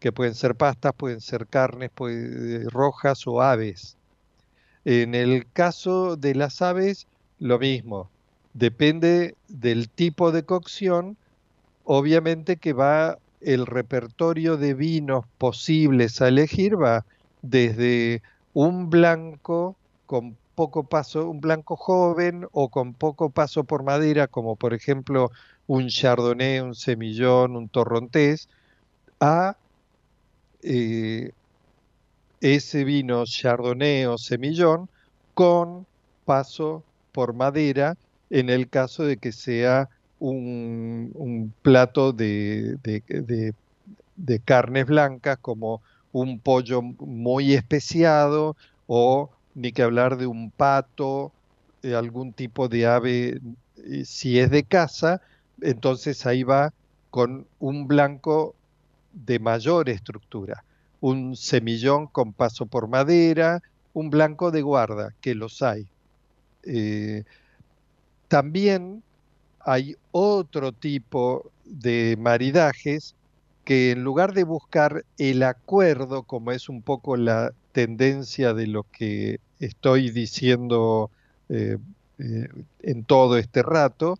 que 0.00 0.12
pueden 0.12 0.34
ser 0.34 0.56
pastas, 0.56 0.94
pueden 0.94 1.20
ser 1.20 1.46
carnes 1.46 1.90
rojas 2.66 3.26
o 3.26 3.42
aves. 3.42 3.96
En 4.84 5.14
el 5.14 5.46
caso 5.52 6.16
de 6.16 6.34
las 6.34 6.62
aves, 6.62 7.06
lo 7.38 7.58
mismo, 7.58 8.10
depende 8.54 9.36
del 9.48 9.88
tipo 9.88 10.32
de 10.32 10.44
cocción 10.44 11.16
obviamente 11.92 12.56
que 12.56 12.72
va 12.72 13.18
el 13.40 13.66
repertorio 13.66 14.56
de 14.56 14.74
vinos 14.74 15.24
posibles 15.38 16.22
a 16.22 16.28
elegir 16.28 16.80
va 16.80 17.04
desde 17.42 18.22
un 18.52 18.90
blanco 18.90 19.76
con 20.06 20.36
poco 20.54 20.84
paso, 20.84 21.28
un 21.28 21.40
blanco 21.40 21.74
joven 21.76 22.46
o 22.52 22.68
con 22.68 22.94
poco 22.94 23.30
paso 23.30 23.64
por 23.64 23.82
madera, 23.82 24.28
como 24.28 24.54
por 24.54 24.72
ejemplo 24.72 25.32
un 25.66 25.88
chardonnay, 25.88 26.60
un 26.60 26.76
semillón, 26.76 27.56
un 27.56 27.68
torrontés, 27.68 28.48
a 29.18 29.56
eh, 30.62 31.32
ese 32.40 32.84
vino 32.84 33.24
chardonnay 33.24 34.06
o 34.06 34.18
semillón 34.18 34.88
con 35.34 35.86
paso 36.24 36.82
por 37.12 37.34
madera 37.34 37.96
en 38.30 38.48
el 38.48 38.68
caso 38.68 39.04
de 39.04 39.16
que 39.16 39.32
sea 39.32 39.88
un, 40.20 41.52
plato 41.62 42.12
de, 42.12 42.76
carnes 44.44 44.86
blancas 44.86 45.38
como 45.40 45.82
un 46.12 46.38
pollo 46.38 46.82
muy 46.82 47.54
especiado 47.54 48.56
o 48.86 49.30
ni 49.54 49.72
que 49.72 49.82
hablar 49.82 50.16
de 50.16 50.26
un 50.26 50.50
pato, 50.50 51.32
de 51.82 51.96
algún 51.96 52.32
tipo 52.32 52.68
de 52.68 52.86
ave, 52.86 53.40
eh, 53.84 54.04
si 54.04 54.38
es 54.38 54.50
de 54.50 54.62
casa, 54.62 55.20
entonces 55.62 56.26
ahí 56.26 56.42
va 56.42 56.72
con 57.10 57.46
un 57.58 57.88
blanco 57.88 58.54
de 59.12 59.38
mayor 59.38 59.88
estructura, 59.88 60.64
un 61.00 61.36
semillón 61.36 62.06
con 62.06 62.32
paso 62.32 62.66
por 62.66 62.88
madera, 62.88 63.62
un 63.92 64.10
blanco 64.10 64.50
de 64.50 64.62
guarda, 64.62 65.14
que 65.20 65.34
los 65.34 65.62
hay. 65.62 65.86
Eh, 66.62 67.24
también 68.28 69.02
hay 69.60 69.96
otro 70.12 70.72
tipo 70.72 71.50
de 71.64 72.16
maridajes 72.18 73.14
que 73.64 73.92
en 73.92 74.02
lugar 74.02 74.32
de 74.32 74.44
buscar 74.44 75.04
el 75.18 75.42
acuerdo, 75.42 76.22
como 76.22 76.52
es 76.52 76.68
un 76.68 76.82
poco 76.82 77.16
la 77.16 77.52
tendencia 77.72 78.54
de 78.54 78.66
lo 78.66 78.84
que 78.84 79.38
estoy 79.58 80.10
diciendo 80.10 81.10
eh, 81.48 81.78
eh, 82.18 82.48
en 82.82 83.04
todo 83.04 83.36
este 83.36 83.62
rato, 83.62 84.18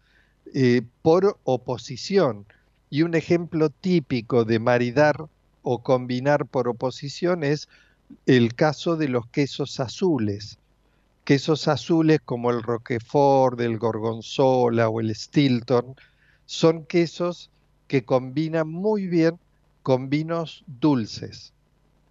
por 1.02 1.38
oposición. 1.44 2.44
Y 2.90 3.02
un 3.02 3.14
ejemplo 3.14 3.70
típico 3.70 4.44
de 4.44 4.58
maridar 4.58 5.26
o 5.62 5.82
combinar 5.82 6.46
por 6.46 6.68
oposición 6.68 7.44
es 7.44 7.68
el 8.26 8.54
caso 8.54 8.96
de 8.96 9.08
los 9.08 9.26
quesos 9.28 9.80
azules 9.80 10.58
quesos 11.30 11.68
azules 11.68 12.20
como 12.24 12.50
el 12.50 12.60
Roquefort, 12.60 13.60
el 13.60 13.78
Gorgonzola 13.78 14.88
o 14.88 15.00
el 15.00 15.14
Stilton 15.14 15.94
son 16.44 16.84
quesos 16.86 17.50
que 17.86 18.04
combina 18.04 18.64
muy 18.64 19.06
bien 19.06 19.38
con 19.84 20.10
vinos 20.10 20.64
dulces. 20.66 21.52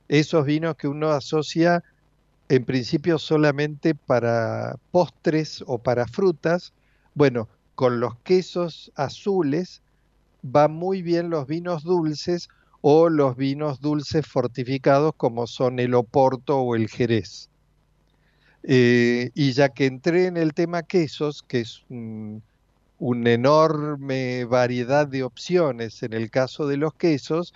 Esos 0.08 0.46
vinos 0.46 0.76
que 0.78 0.88
uno 0.88 1.10
asocia 1.10 1.84
en 2.48 2.64
principio 2.64 3.20
solamente 3.20 3.94
para 3.94 4.78
postres 4.92 5.66
o 5.68 5.80
para 5.80 6.08
frutas. 6.08 6.72
Bueno, 7.14 7.50
con 7.76 8.00
los 8.00 8.16
quesos 8.20 8.90
azules 8.96 9.82
van 10.42 10.72
muy 10.72 11.02
bien 11.02 11.30
los 11.30 11.48
vinos 11.48 11.84
dulces 11.84 12.50
o 12.82 13.10
los 13.10 13.36
vinos 13.36 13.82
dulces 13.82 14.26
fortificados 14.26 15.14
como 15.18 15.48
son 15.48 15.80
el 15.80 15.94
Oporto 15.94 16.60
o 16.60 16.76
el 16.76 16.88
Jerez. 16.88 17.50
Eh, 18.64 19.32
y 19.34 19.52
ya 19.54 19.70
que 19.70 19.86
entré 19.86 20.28
en 20.28 20.38
el 20.38 20.54
tema 20.54 20.84
quesos, 20.84 21.44
que 21.44 21.62
es 21.62 21.84
una 21.90 23.32
enorme 23.32 24.46
variedad 24.46 25.08
de 25.08 25.24
opciones 25.24 26.04
en 26.04 26.14
el 26.14 26.30
caso 26.30 26.68
de 26.68 26.78
los 26.78 26.94
quesos, 26.94 27.54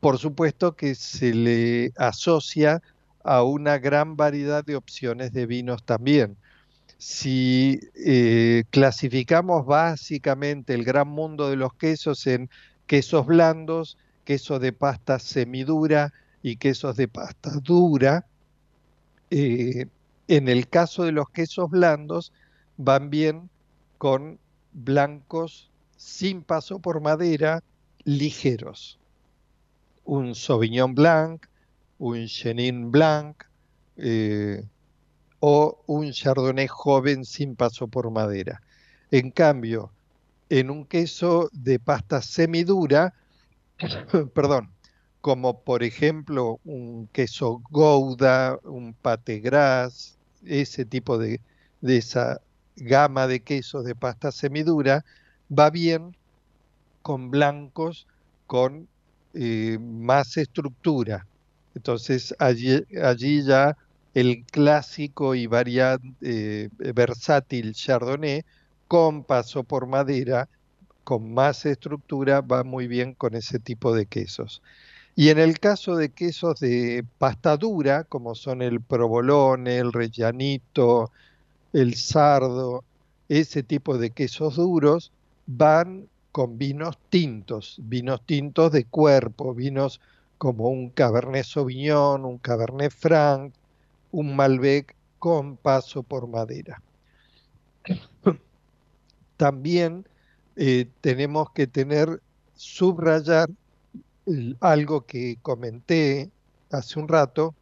por 0.00 0.18
supuesto 0.18 0.76
que 0.76 0.94
se 0.94 1.34
le 1.34 1.92
asocia 1.96 2.82
a 3.24 3.42
una 3.42 3.78
gran 3.78 4.16
variedad 4.16 4.64
de 4.64 4.76
opciones 4.76 5.32
de 5.32 5.46
vinos 5.46 5.82
también. 5.84 6.36
Si 6.98 7.80
eh, 7.94 8.64
clasificamos 8.70 9.64
básicamente 9.64 10.74
el 10.74 10.84
gran 10.84 11.08
mundo 11.08 11.48
de 11.48 11.54
los 11.56 11.72
quesos 11.74 12.26
en 12.26 12.50
quesos 12.86 13.24
blandos, 13.24 13.96
queso 14.24 14.58
de 14.58 14.72
pasta 14.72 15.20
semidura 15.20 16.12
y 16.42 16.56
quesos 16.56 16.96
de 16.96 17.06
pasta 17.06 17.50
dura, 17.62 18.26
eh, 19.30 19.86
en 20.26 20.48
el 20.48 20.68
caso 20.68 21.04
de 21.04 21.12
los 21.12 21.30
quesos 21.30 21.70
blandos 21.70 22.32
van 22.76 23.10
bien 23.10 23.48
con 23.98 24.38
blancos 24.72 25.70
sin 25.96 26.42
paso 26.42 26.80
por 26.80 27.00
madera 27.00 27.62
ligeros. 28.04 28.98
Un 30.04 30.34
Sauvignon 30.34 30.94
Blanc, 30.94 31.46
un 31.98 32.26
Chenin 32.26 32.90
Blanc 32.90 33.44
eh, 33.96 34.64
o 35.40 35.82
un 35.86 36.12
Chardonnay 36.12 36.66
joven 36.66 37.24
sin 37.24 37.56
paso 37.56 37.88
por 37.88 38.10
madera. 38.10 38.60
En 39.10 39.30
cambio, 39.30 39.92
en 40.48 40.70
un 40.70 40.84
queso 40.84 41.48
de 41.52 41.78
pasta 41.78 42.22
semidura, 42.22 43.14
perdón, 44.34 44.70
como 45.20 45.60
por 45.60 45.82
ejemplo 45.82 46.60
un 46.64 47.08
queso 47.12 47.62
Gouda, 47.70 48.58
un 48.64 48.94
pate 48.94 49.40
gras, 49.40 50.18
ese 50.44 50.84
tipo 50.84 51.18
de, 51.18 51.40
de 51.80 51.96
esa 51.98 52.40
gama 52.76 53.26
de 53.26 53.40
quesos 53.40 53.84
de 53.84 53.94
pasta 53.94 54.32
semidura, 54.32 55.04
va 55.50 55.70
bien 55.70 56.16
con 57.02 57.30
blancos 57.30 58.06
con 58.46 58.88
eh, 59.34 59.78
más 59.80 60.36
estructura. 60.36 61.26
Entonces 61.74 62.34
allí, 62.38 62.84
allí 63.02 63.44
ya 63.44 63.76
el 64.14 64.44
clásico 64.44 65.34
y 65.34 65.46
variante, 65.46 66.08
eh, 66.22 66.68
versátil 66.94 67.74
Chardonnay 67.74 68.44
con 68.88 69.24
paso 69.24 69.64
por 69.64 69.86
madera, 69.86 70.48
con 71.04 71.32
más 71.34 71.66
estructura, 71.66 72.40
va 72.40 72.64
muy 72.64 72.86
bien 72.88 73.14
con 73.14 73.34
ese 73.34 73.58
tipo 73.58 73.94
de 73.94 74.06
quesos. 74.06 74.62
Y 75.14 75.30
en 75.30 75.38
el 75.38 75.58
caso 75.58 75.96
de 75.96 76.10
quesos 76.10 76.60
de 76.60 77.04
pasta 77.18 77.56
dura, 77.56 78.04
como 78.04 78.34
son 78.34 78.62
el 78.62 78.80
provolone, 78.80 79.78
el 79.78 79.92
rellanito, 79.92 81.10
el 81.72 81.94
sardo, 81.96 82.84
ese 83.28 83.62
tipo 83.62 83.98
de 83.98 84.10
quesos 84.10 84.56
duros, 84.56 85.12
van 85.46 86.08
con 86.30 86.58
vinos 86.58 86.98
tintos, 87.10 87.76
vinos 87.82 88.22
tintos 88.26 88.70
de 88.72 88.84
cuerpo, 88.84 89.54
vinos 89.54 90.00
como 90.38 90.68
un 90.68 90.90
Cabernet 90.90 91.44
Sauvignon, 91.44 92.24
un 92.24 92.38
Cabernet 92.38 92.92
Franc, 92.92 93.52
un 94.10 94.34
Malbec 94.36 94.94
con 95.18 95.56
paso 95.56 96.02
por 96.02 96.28
madera. 96.28 96.82
También 99.36 100.06
eh, 100.56 100.88
tenemos 101.00 101.50
que 101.52 101.66
tener, 101.66 102.20
subrayar 102.54 103.48
algo 104.60 105.06
que 105.06 105.38
comenté 105.42 106.30
hace 106.70 106.98
un 106.98 107.08
rato, 107.08 107.54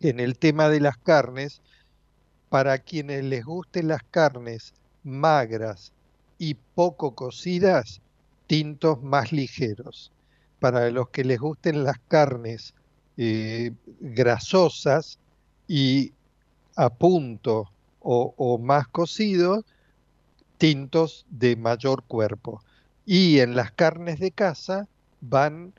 en 0.00 0.20
el 0.20 0.38
tema 0.38 0.68
de 0.68 0.80
las 0.80 0.96
carnes, 0.98 1.62
para 2.48 2.78
quienes 2.78 3.24
les 3.24 3.44
gusten 3.44 3.88
las 3.88 4.02
carnes 4.10 4.74
magras 5.04 5.92
y 6.38 6.54
poco 6.54 7.14
cocidas, 7.14 8.00
tintos 8.46 9.02
más 9.02 9.32
ligeros. 9.32 10.12
Para 10.58 10.90
los 10.90 11.10
que 11.10 11.24
les 11.24 11.38
gusten 11.38 11.84
las 11.84 11.98
carnes 12.08 12.74
eh, 13.16 13.72
grasosas 14.00 15.18
y 15.68 16.12
a 16.76 16.90
punto 16.90 17.70
o, 18.00 18.58
más 18.58 18.86
cocidos, 18.86 19.64
tintos 20.58 21.26
de 21.28 21.56
mayor 21.56 22.04
cuerpo. 22.04 22.62
Y 23.04 23.40
en 23.40 23.56
las 23.56 23.72
carnes 23.72 24.20
de 24.20 24.30
casa, 24.30 24.88
van 25.20 25.72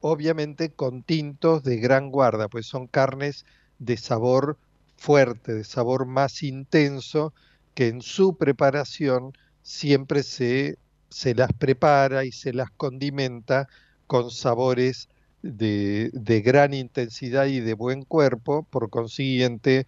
obviamente 0.00 0.70
con 0.70 1.02
tintos 1.04 1.62
de 1.62 1.76
gran 1.76 2.10
guarda, 2.10 2.48
pues 2.48 2.66
son 2.66 2.88
carnes 2.88 3.44
de 3.78 3.96
sabor 3.96 4.58
fuerte, 4.96 5.54
de 5.54 5.64
sabor 5.64 6.06
más 6.06 6.42
intenso, 6.42 7.32
que 7.74 7.88
en 7.88 8.02
su 8.02 8.36
preparación 8.36 9.32
siempre 9.62 10.24
se, 10.24 10.78
se 11.10 11.34
las 11.34 11.52
prepara 11.52 12.24
y 12.24 12.32
se 12.32 12.52
las 12.52 12.70
condimenta 12.70 13.68
con 14.06 14.30
sabores 14.30 15.08
de, 15.42 16.10
de, 16.12 16.40
gran 16.40 16.74
intensidad 16.74 17.46
y 17.46 17.60
de 17.60 17.74
buen 17.74 18.04
cuerpo, 18.04 18.66
por 18.70 18.90
consiguiente, 18.90 19.86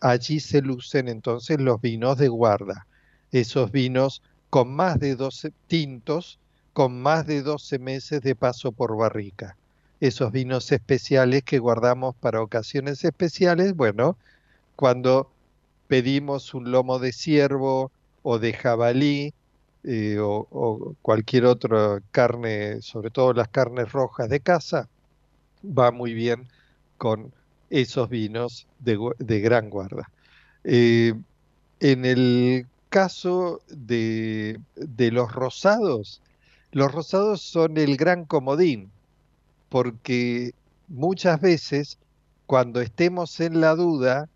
allí 0.00 0.40
se 0.40 0.62
lucen 0.62 1.08
entonces 1.08 1.60
los 1.60 1.80
vinos 1.80 2.18
de 2.18 2.28
guarda, 2.28 2.86
esos 3.30 3.72
vinos 3.72 4.22
con 4.50 4.74
más 4.74 4.98
de 4.98 5.16
12 5.16 5.52
tintos, 5.66 6.38
con 6.72 7.00
más 7.00 7.26
de 7.26 7.42
12 7.42 7.78
meses 7.78 8.20
de 8.20 8.34
paso 8.34 8.72
por 8.72 8.96
barrica. 8.96 9.56
Esos 10.00 10.32
vinos 10.32 10.72
especiales 10.72 11.42
que 11.44 11.58
guardamos 11.58 12.14
para 12.16 12.42
ocasiones 12.42 13.04
especiales, 13.04 13.74
bueno, 13.74 14.18
cuando 14.76 15.30
pedimos 15.88 16.54
un 16.54 16.70
lomo 16.70 16.98
de 16.98 17.12
ciervo 17.12 17.92
o 18.22 18.38
de 18.38 18.52
jabalí 18.52 19.34
eh, 19.84 20.18
o, 20.20 20.94
cualquier 21.02 21.44
otra 21.46 22.00
carne, 22.10 22.80
sobre 22.82 23.10
todo 23.10 23.32
las 23.32 23.48
carnes 23.48 23.92
rojas 23.92 24.28
de 24.28 24.40
casa, 24.40 24.88
va 25.64 25.90
muy 25.90 26.14
bien 26.14 26.48
con 26.98 27.32
esos 27.70 28.08
vinos 28.08 28.66
de, 28.78 29.40
gran 29.40 29.70
guarda. 29.70 30.10
Eh, 30.64 31.14
en 31.80 32.04
el 32.04 32.66
caso 32.90 33.60
de, 33.68 34.60
de 34.76 35.10
los 35.10 35.32
rosados, 35.32 36.20
los 36.70 36.92
rosados 36.92 37.42
son 37.42 37.76
el 37.76 37.96
gran 37.96 38.24
comodín, 38.24 38.90
porque 39.68 40.54
muchas 40.88 41.40
veces 41.40 41.98
cuando 42.46 42.80
estemos 42.80 43.40
en 43.40 43.60
la 43.60 43.74
duda 43.74 44.28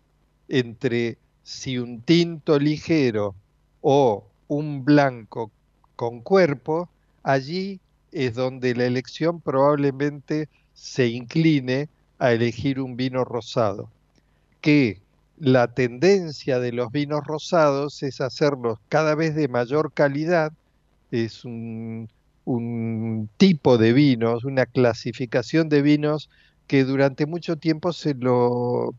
entre 0.49 1.17
si 1.43 1.77
un 1.77 2.01
tinto 2.01 2.59
ligero 2.59 3.35
o 3.81 4.26
un 4.47 4.85
blanco 4.85 5.51
con 5.95 6.21
cuerpo, 6.21 6.89
allí 7.23 7.79
es 8.11 8.35
donde 8.35 8.75
la 8.75 8.85
elección 8.85 9.41
probablemente 9.41 10.47
se 10.73 11.07
incline 11.07 11.89
a 12.19 12.31
elegir 12.31 12.79
un 12.79 12.95
vino 12.95 13.25
rosado, 13.25 13.89
que 14.61 14.99
la 15.39 15.67
tendencia 15.67 16.59
de 16.59 16.71
los 16.71 16.91
vinos 16.91 17.21
rosados 17.25 18.01
es 18.03 18.21
hacerlos 18.21 18.79
cada 18.89 19.15
vez 19.15 19.35
de 19.35 19.47
mayor 19.47 19.91
calidad, 19.93 20.51
es 21.11 21.45
un, 21.45 22.09
un 22.45 23.29
tipo 23.37 23.77
de 23.77 23.93
vinos, 23.93 24.45
una 24.45 24.65
clasificación 24.65 25.69
de 25.69 25.81
vinos 25.81 26.29
que 26.65 26.83
durante 26.83 27.25
mucho 27.25 27.55
tiempo 27.57 27.93
se 27.93 28.13
lo, 28.13 28.93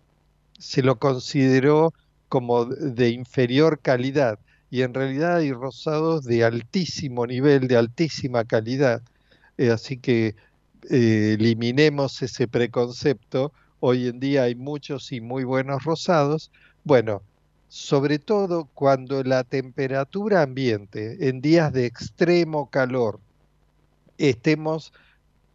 se 0.59 0.83
lo 0.83 0.99
consideró 0.99 1.93
como 2.29 2.67
de 2.67 3.11
inferior 3.11 3.79
calidad 3.81 4.39
y 4.71 4.83
en 4.83 4.95
realidad 4.95 5.37
hay 5.37 5.53
rosados 5.53 6.25
de 6.25 6.45
altísimo 6.45 7.27
nivel, 7.27 7.69
de 7.69 7.77
altísima 7.77 8.45
calidad. 8.45 9.03
Eh, 9.57 9.71
así 9.71 9.97
que 9.99 10.37
eh, 10.91 11.37
eliminemos 11.39 12.23
ese 12.23 12.49
preconcepto. 12.49 13.53
Hoy 13.81 14.09
en 14.09 14.21
día 14.21 14.45
hay 14.45 14.55
muchos 14.55 15.13
y 15.13 15.21
muy 15.21 15.45
buenos 15.45 15.85
rosados. 15.85 16.51
Bueno, 16.85 17.23
sobre 17.69 18.19
todo 18.19 18.69
cuando 18.75 19.23
la 19.25 19.45
temperatura 19.45 20.43
ambiente 20.43 21.29
en 21.29 21.41
días 21.41 21.73
de 21.73 21.87
extremo 21.87 22.71
calor 22.71 23.21
estemos 24.19 24.93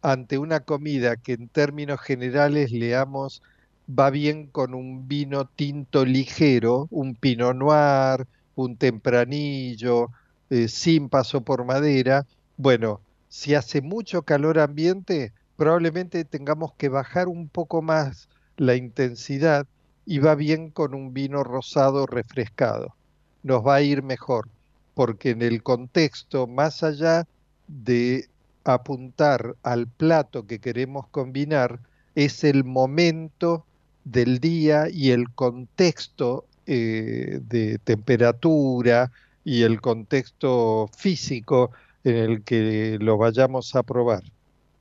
ante 0.02 0.38
una 0.38 0.60
comida 0.60 1.16
que 1.16 1.32
en 1.32 1.48
términos 1.48 2.00
generales 2.00 2.72
leamos 2.72 3.42
va 3.88 4.10
bien 4.10 4.46
con 4.46 4.74
un 4.74 5.08
vino 5.08 5.46
tinto 5.46 6.04
ligero, 6.04 6.88
un 6.90 7.14
pinot 7.14 7.56
noir, 7.56 8.26
un 8.54 8.76
tempranillo, 8.76 10.10
eh, 10.50 10.68
sin 10.68 11.08
paso 11.08 11.42
por 11.44 11.64
madera. 11.64 12.26
Bueno, 12.56 13.00
Si 13.28 13.54
hace 13.54 13.82
mucho 13.82 14.22
calor 14.22 14.60
ambiente, 14.60 15.32
probablemente 15.56 16.24
tengamos 16.24 16.72
que 16.74 16.88
bajar 16.88 17.26
un 17.28 17.48
poco 17.48 17.82
más 17.82 18.28
la 18.56 18.76
intensidad 18.76 19.66
y 20.06 20.18
va 20.20 20.34
bien 20.36 20.70
con 20.70 20.94
un 20.94 21.12
vino 21.12 21.42
rosado 21.42 22.06
refrescado. 22.06 22.94
Nos 23.42 23.66
va 23.66 23.76
a 23.76 23.82
ir 23.82 24.02
mejor, 24.02 24.50
porque 24.94 25.30
en 25.30 25.42
el 25.42 25.62
contexto, 25.62 26.46
más 26.46 26.82
allá 26.84 27.26
de 27.66 28.28
apuntar 28.64 29.56
al 29.62 29.88
plato 29.88 30.46
que 30.46 30.60
queremos 30.60 31.08
combinar, 31.08 31.80
es 32.14 32.44
el 32.44 32.64
momento 32.64 33.66
del 34.04 34.38
día 34.40 34.88
y 34.90 35.10
el 35.10 35.32
contexto 35.34 36.46
eh, 36.66 37.40
de 37.48 37.78
temperatura 37.78 39.12
y 39.44 39.62
el 39.62 39.80
contexto 39.80 40.88
físico 40.96 41.70
en 42.04 42.16
el 42.16 42.42
que 42.42 42.98
lo 43.00 43.18
vayamos 43.18 43.74
a 43.76 43.82
probar. 43.82 44.22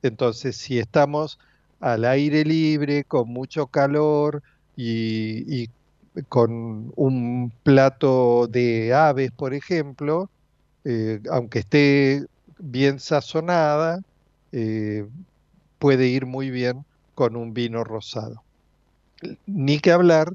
Entonces, 0.02 0.56
si 0.56 0.80
estamos 0.80 1.40
al 1.80 2.06
aire 2.06 2.46
libre, 2.46 3.04
con 3.04 3.28
mucho 3.30 3.68
calor 3.68 4.42
y, 4.78 5.70
con 6.30 6.94
un 6.96 7.52
plato 7.64 8.48
de 8.48 8.94
aves, 8.94 9.32
por 9.32 9.54
ejemplo, 9.54 10.30
eh, 10.86 11.20
aunque 11.30 11.60
esté 11.60 12.26
bien 12.60 13.00
sazonada, 13.00 14.02
eh, 14.52 15.06
puede 15.80 16.08
ir 16.08 16.26
muy 16.26 16.50
bien 16.50 16.86
con 17.16 17.36
un 17.36 17.54
vino 17.54 17.84
rosado. 17.84 18.42
Ni 19.48 19.80
que 19.80 19.92
hablar 19.92 20.34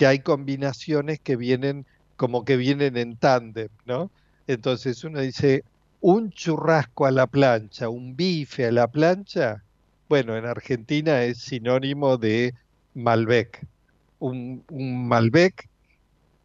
que 0.00 0.06
hay 0.06 0.20
combinaciones 0.20 1.20
que 1.20 1.36
vienen 1.36 1.84
como 2.16 2.46
que 2.46 2.56
vienen 2.56 2.96
en 2.96 3.18
tándem, 3.18 3.68
¿no? 3.84 4.10
Entonces 4.46 5.04
uno 5.04 5.20
dice, 5.20 5.62
un 6.00 6.30
churrasco 6.30 7.04
a 7.04 7.10
la 7.10 7.26
plancha, 7.26 7.90
un 7.90 8.16
bife 8.16 8.64
a 8.64 8.72
la 8.72 8.86
plancha, 8.86 9.62
bueno, 10.08 10.38
en 10.38 10.46
Argentina 10.46 11.22
es 11.24 11.36
sinónimo 11.36 12.16
de 12.16 12.54
Malbec. 12.94 13.66
Un, 14.20 14.64
Malbec 14.70 15.68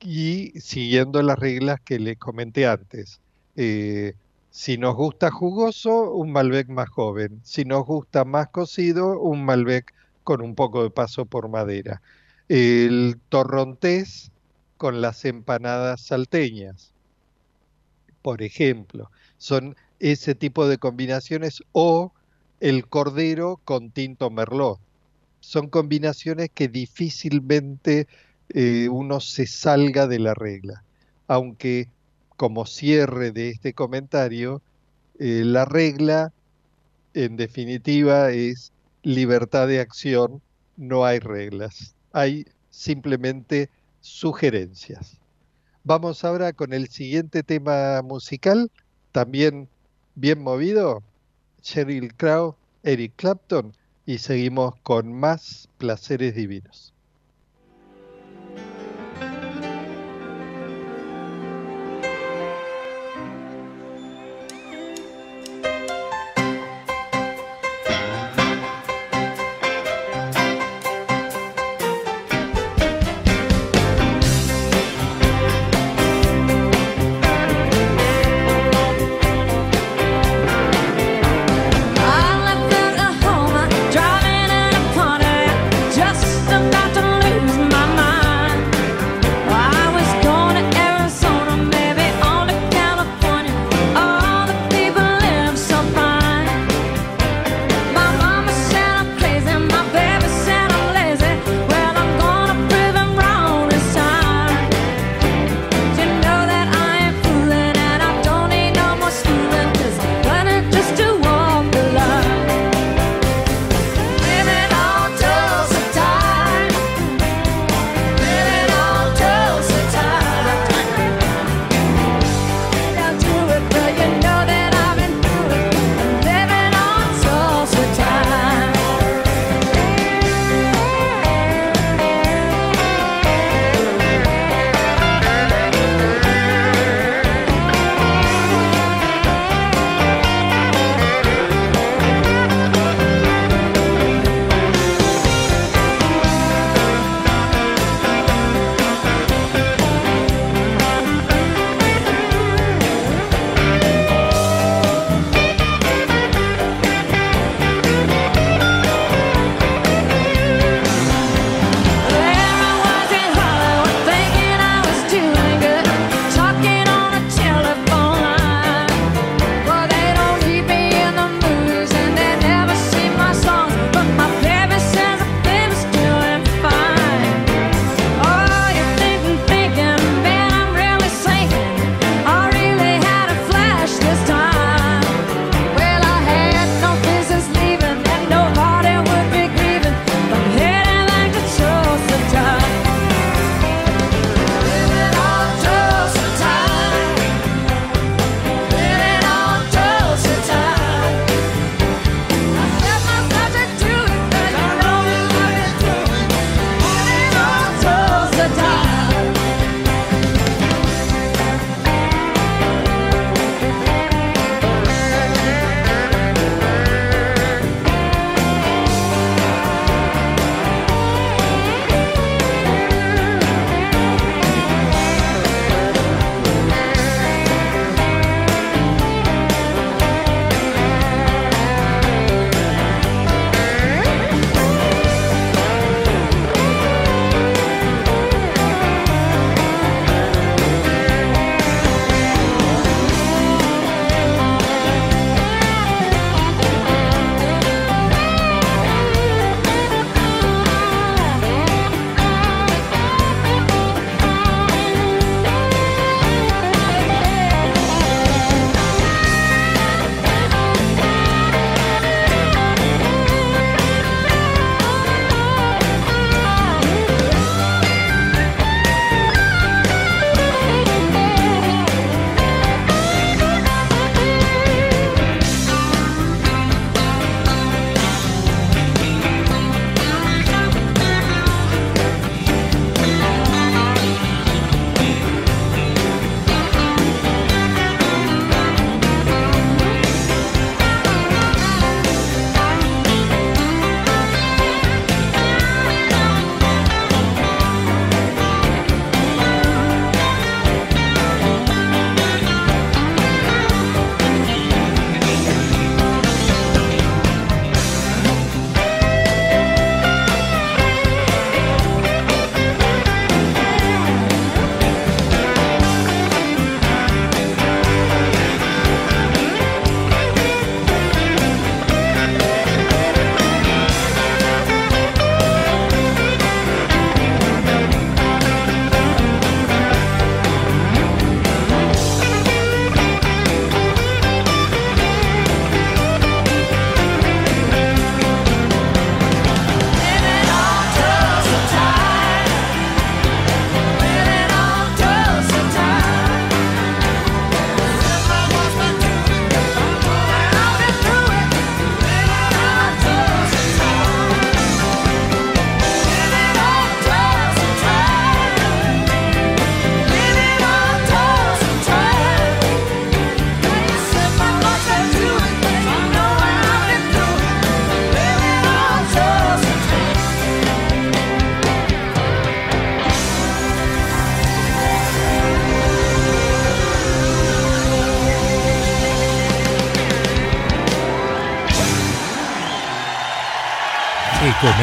y 0.01 0.51
siguiendo 0.59 1.21
las 1.21 1.39
reglas 1.39 1.79
que 1.79 1.97
le 1.97 2.17
comenté 2.17 2.67
antes. 2.67 3.21
Eh, 3.55 4.15
si 4.49 4.77
nos 4.77 4.95
gusta 4.95 5.31
jugoso, 5.31 6.11
un 6.11 6.33
Malbec 6.33 6.67
más 6.67 6.89
joven. 6.89 7.39
Si 7.45 7.63
nos 7.63 7.85
gusta 7.85 8.25
más 8.25 8.49
cocido, 8.49 9.17
un 9.21 9.45
Malbec 9.45 9.93
con 10.25 10.41
un 10.41 10.55
poco 10.55 10.83
de 10.83 10.89
paso 10.89 11.23
por 11.23 11.47
madera. 11.47 12.01
El 12.47 13.17
torrontés 13.29 14.31
con 14.77 15.01
las 15.01 15.25
empanadas 15.25 16.01
salteñas, 16.01 16.93
por 18.21 18.41
ejemplo. 18.41 19.09
Son 19.37 19.75
ese 19.99 20.35
tipo 20.35 20.67
de 20.67 20.77
combinaciones 20.77 21.63
o 21.71 22.13
el 22.59 22.87
cordero 22.87 23.59
con 23.65 23.91
tinto 23.91 24.29
merlot. 24.29 24.79
Son 25.39 25.69
combinaciones 25.69 26.49
que 26.53 26.67
difícilmente 26.67 28.07
eh, 28.49 28.89
uno 28.89 29.19
se 29.19 29.47
salga 29.47 30.07
de 30.07 30.19
la 30.19 30.33
regla. 30.33 30.83
Aunque 31.27 31.89
como 32.37 32.65
cierre 32.65 33.31
de 33.31 33.49
este 33.49 33.73
comentario, 33.73 34.61
eh, 35.19 35.43
la 35.45 35.65
regla 35.65 36.33
en 37.13 37.37
definitiva 37.37 38.31
es 38.31 38.73
libertad 39.03 39.67
de 39.67 39.79
acción, 39.79 40.41
no 40.77 41.05
hay 41.05 41.19
reglas, 41.19 41.94
hay 42.15 42.47
simplemente 42.69 43.69
sugerencias. 43.99 45.19
Vamos 45.83 46.23
ahora 46.23 46.53
con 46.53 46.71
el 46.71 46.87
siguiente 46.87 47.43
tema 47.43 48.01
musical, 48.01 48.71
también 49.11 49.67
bien 50.15 50.41
movido, 50.41 51.03
Sheryl 51.61 52.15
Crow, 52.15 52.55
Eric 52.83 53.11
Clapton, 53.17 53.73
y 54.05 54.19
seguimos 54.19 54.75
con 54.81 55.11
más 55.11 55.67
placeres 55.77 56.35
divinos. 56.35 56.94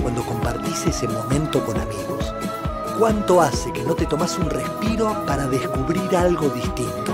cuando 0.00 0.22
compartís 0.24 0.86
ese 0.86 1.08
momento 1.08 1.64
con 1.64 1.78
amigos. 1.78 2.34
¿Cuánto 2.98 3.40
hace 3.40 3.72
que 3.72 3.82
no 3.84 3.94
te 3.94 4.06
tomas 4.06 4.38
un 4.38 4.50
respiro 4.50 5.24
para 5.26 5.46
descubrir 5.46 6.16
algo 6.16 6.48
distinto? 6.48 7.12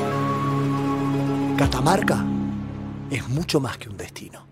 Catamarca 1.57 2.25
es 3.11 3.29
mucho 3.29 3.61
más 3.61 3.77
que 3.79 3.89
un 3.89 3.97
destino. 3.97 4.47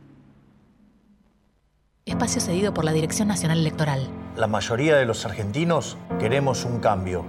Espacio 2.04 2.40
cedido 2.40 2.74
por 2.74 2.84
la 2.84 2.92
Dirección 2.92 3.28
Nacional 3.28 3.58
Electoral. 3.58 4.08
La 4.36 4.46
mayoría 4.46 4.96
de 4.96 5.06
los 5.06 5.24
argentinos 5.24 5.96
queremos 6.18 6.64
un 6.64 6.80
cambio. 6.80 7.24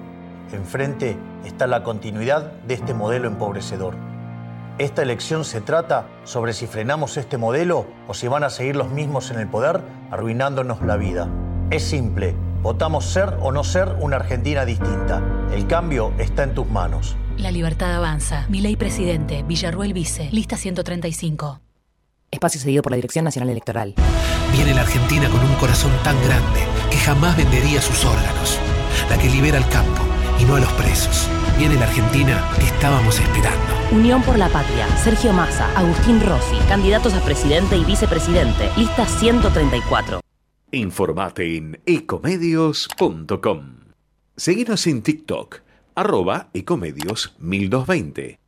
Enfrente 0.52 1.18
está 1.46 1.68
la 1.68 1.84
continuidad 1.84 2.52
de 2.64 2.74
este 2.74 2.94
modelo 2.94 3.28
empobrecedor. 3.28 4.13
Esta 4.80 5.04
elección 5.04 5.46
se 5.46 5.62
trata 5.62 6.08
sobre 6.24 6.52
si 6.52 6.66
frenamos 6.66 7.18
este 7.18 7.38
modelo 7.38 7.86
o 8.08 8.16
si 8.16 8.28
van 8.28 8.44
a 8.44 8.50
seguir 8.50 8.76
los 8.76 8.90
mismos 8.90 9.30
en 9.30 9.40
el 9.40 9.48
poder 9.48 9.82
arruinándonos 10.10 10.82
la 10.82 10.98
vida. 10.98 11.30
Es 11.70 11.84
simple, 11.84 12.34
votamos 12.64 13.06
ser 13.06 13.38
o 13.42 13.52
no 13.52 13.64
ser 13.64 13.96
una 14.00 14.16
Argentina 14.16 14.66
distinta. 14.66 15.22
El 15.54 15.68
cambio 15.68 16.12
está 16.18 16.42
en 16.42 16.56
tus 16.56 16.68
manos. 16.68 17.16
La 17.38 17.52
libertad 17.52 17.94
avanza. 17.94 18.48
Mi 18.50 18.62
ley 18.62 18.76
presidente, 18.76 19.44
Villarruel 19.44 19.94
Vice, 19.94 20.30
lista 20.32 20.58
135. 20.58 21.62
Espacio 22.32 22.60
cedido 22.60 22.82
por 22.82 22.94
la 22.94 22.96
Dirección 22.96 23.26
Nacional 23.26 23.52
Electoral. 23.52 23.94
Viene 24.54 24.74
la 24.74 24.82
Argentina 24.82 25.30
con 25.30 25.40
un 25.40 25.54
corazón 25.56 25.92
tan 26.04 26.20
grande 26.24 26.62
que 26.90 26.98
jamás 26.98 27.38
vendería 27.38 27.80
sus 27.80 28.04
órganos. 28.06 28.58
La 29.08 29.20
que 29.20 29.30
libera 29.30 29.60
al 29.60 29.70
campo 29.70 30.02
y 30.40 30.46
no 30.46 30.56
a 30.56 30.60
los 30.60 30.72
presos. 30.74 31.30
Viene 31.60 31.76
la 31.76 31.86
Argentina 31.86 32.44
que 32.58 32.66
estábamos 32.66 33.20
esperando. 33.20 33.83
Unión 33.94 34.24
por 34.24 34.40
la 34.40 34.50
Patria, 34.50 34.88
Sergio 34.98 35.32
Massa, 35.34 35.70
Agustín 35.78 36.20
Rossi, 36.20 36.58
candidatos 36.68 37.14
a 37.14 37.24
presidente 37.24 37.78
y 37.78 37.84
vicepresidente, 37.84 38.72
lista 38.76 39.06
134. 39.06 40.20
Informate 40.72 41.58
en 41.58 41.80
ecomedios.com. 41.86 43.76
Seguinos 44.36 44.88
en 44.88 45.04
TikTok, 45.04 45.58
arroba 45.94 46.50
ecomedios 46.56 47.36
1220. 47.38 48.43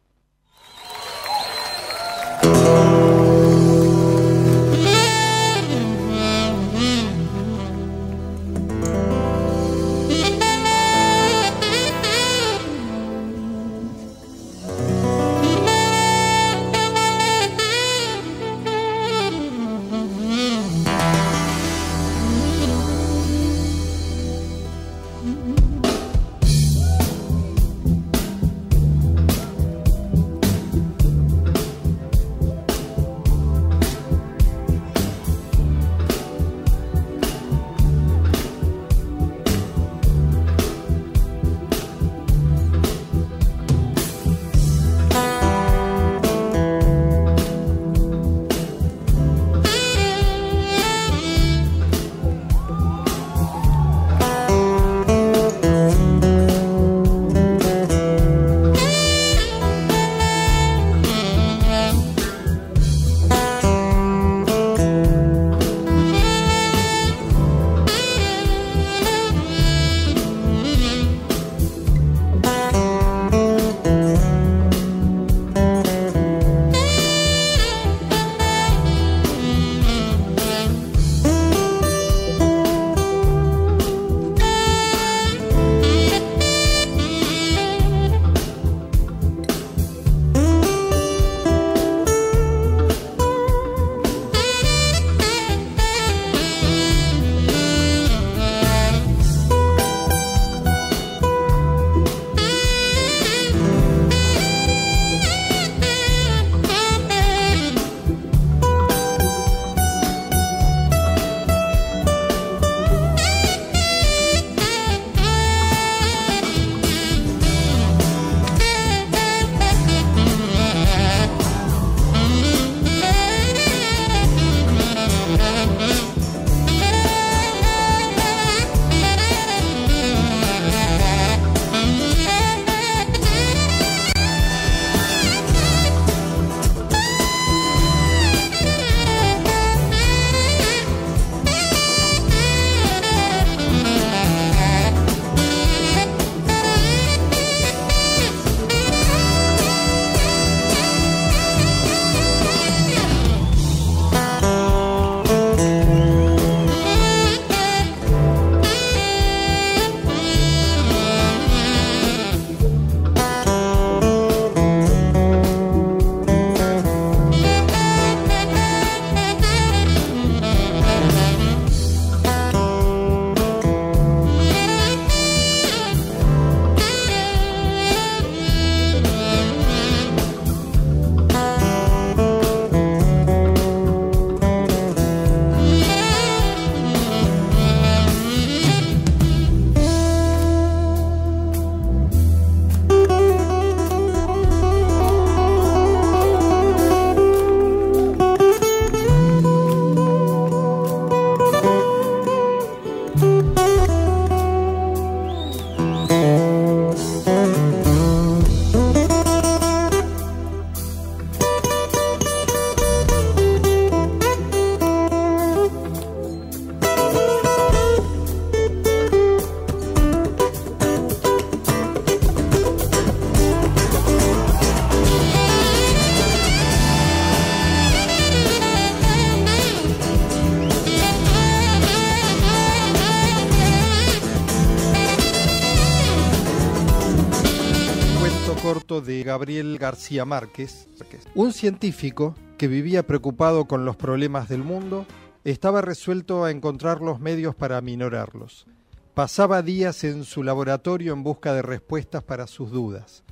Gabriel 239.35 239.77
García 239.77 240.23
Márquez. 240.23 240.87
Un 241.33 241.51
científico 241.51 242.35
que 242.57 242.69
vivía 242.69 243.05
preocupado 243.05 243.65
con 243.65 243.83
los 243.83 243.97
problemas 243.97 244.47
del 244.47 244.63
mundo 244.63 245.05
estaba 245.43 245.81
resuelto 245.81 246.45
a 246.45 246.51
encontrar 246.51 247.01
los 247.01 247.19
medios 247.19 247.53
para 247.53 247.75
aminorarlos. 247.75 248.65
Pasaba 249.13 249.61
días 249.61 250.05
en 250.05 250.23
su 250.23 250.41
laboratorio 250.41 251.11
en 251.11 251.23
busca 251.23 251.53
de 251.53 251.63
respuestas 251.63 252.23
para 252.23 252.47
sus 252.47 252.71
dudas. 252.71 253.25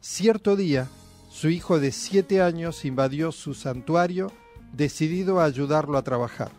Cierto 0.00 0.56
día, 0.56 0.88
su 1.28 1.50
hijo 1.50 1.78
de 1.78 1.92
siete 1.92 2.40
años 2.40 2.86
invadió 2.86 3.30
su 3.30 3.52
santuario 3.52 4.32
decidido 4.72 5.40
a 5.40 5.44
ayudarlo 5.44 5.98
a 5.98 6.04
trabajar. 6.04 6.52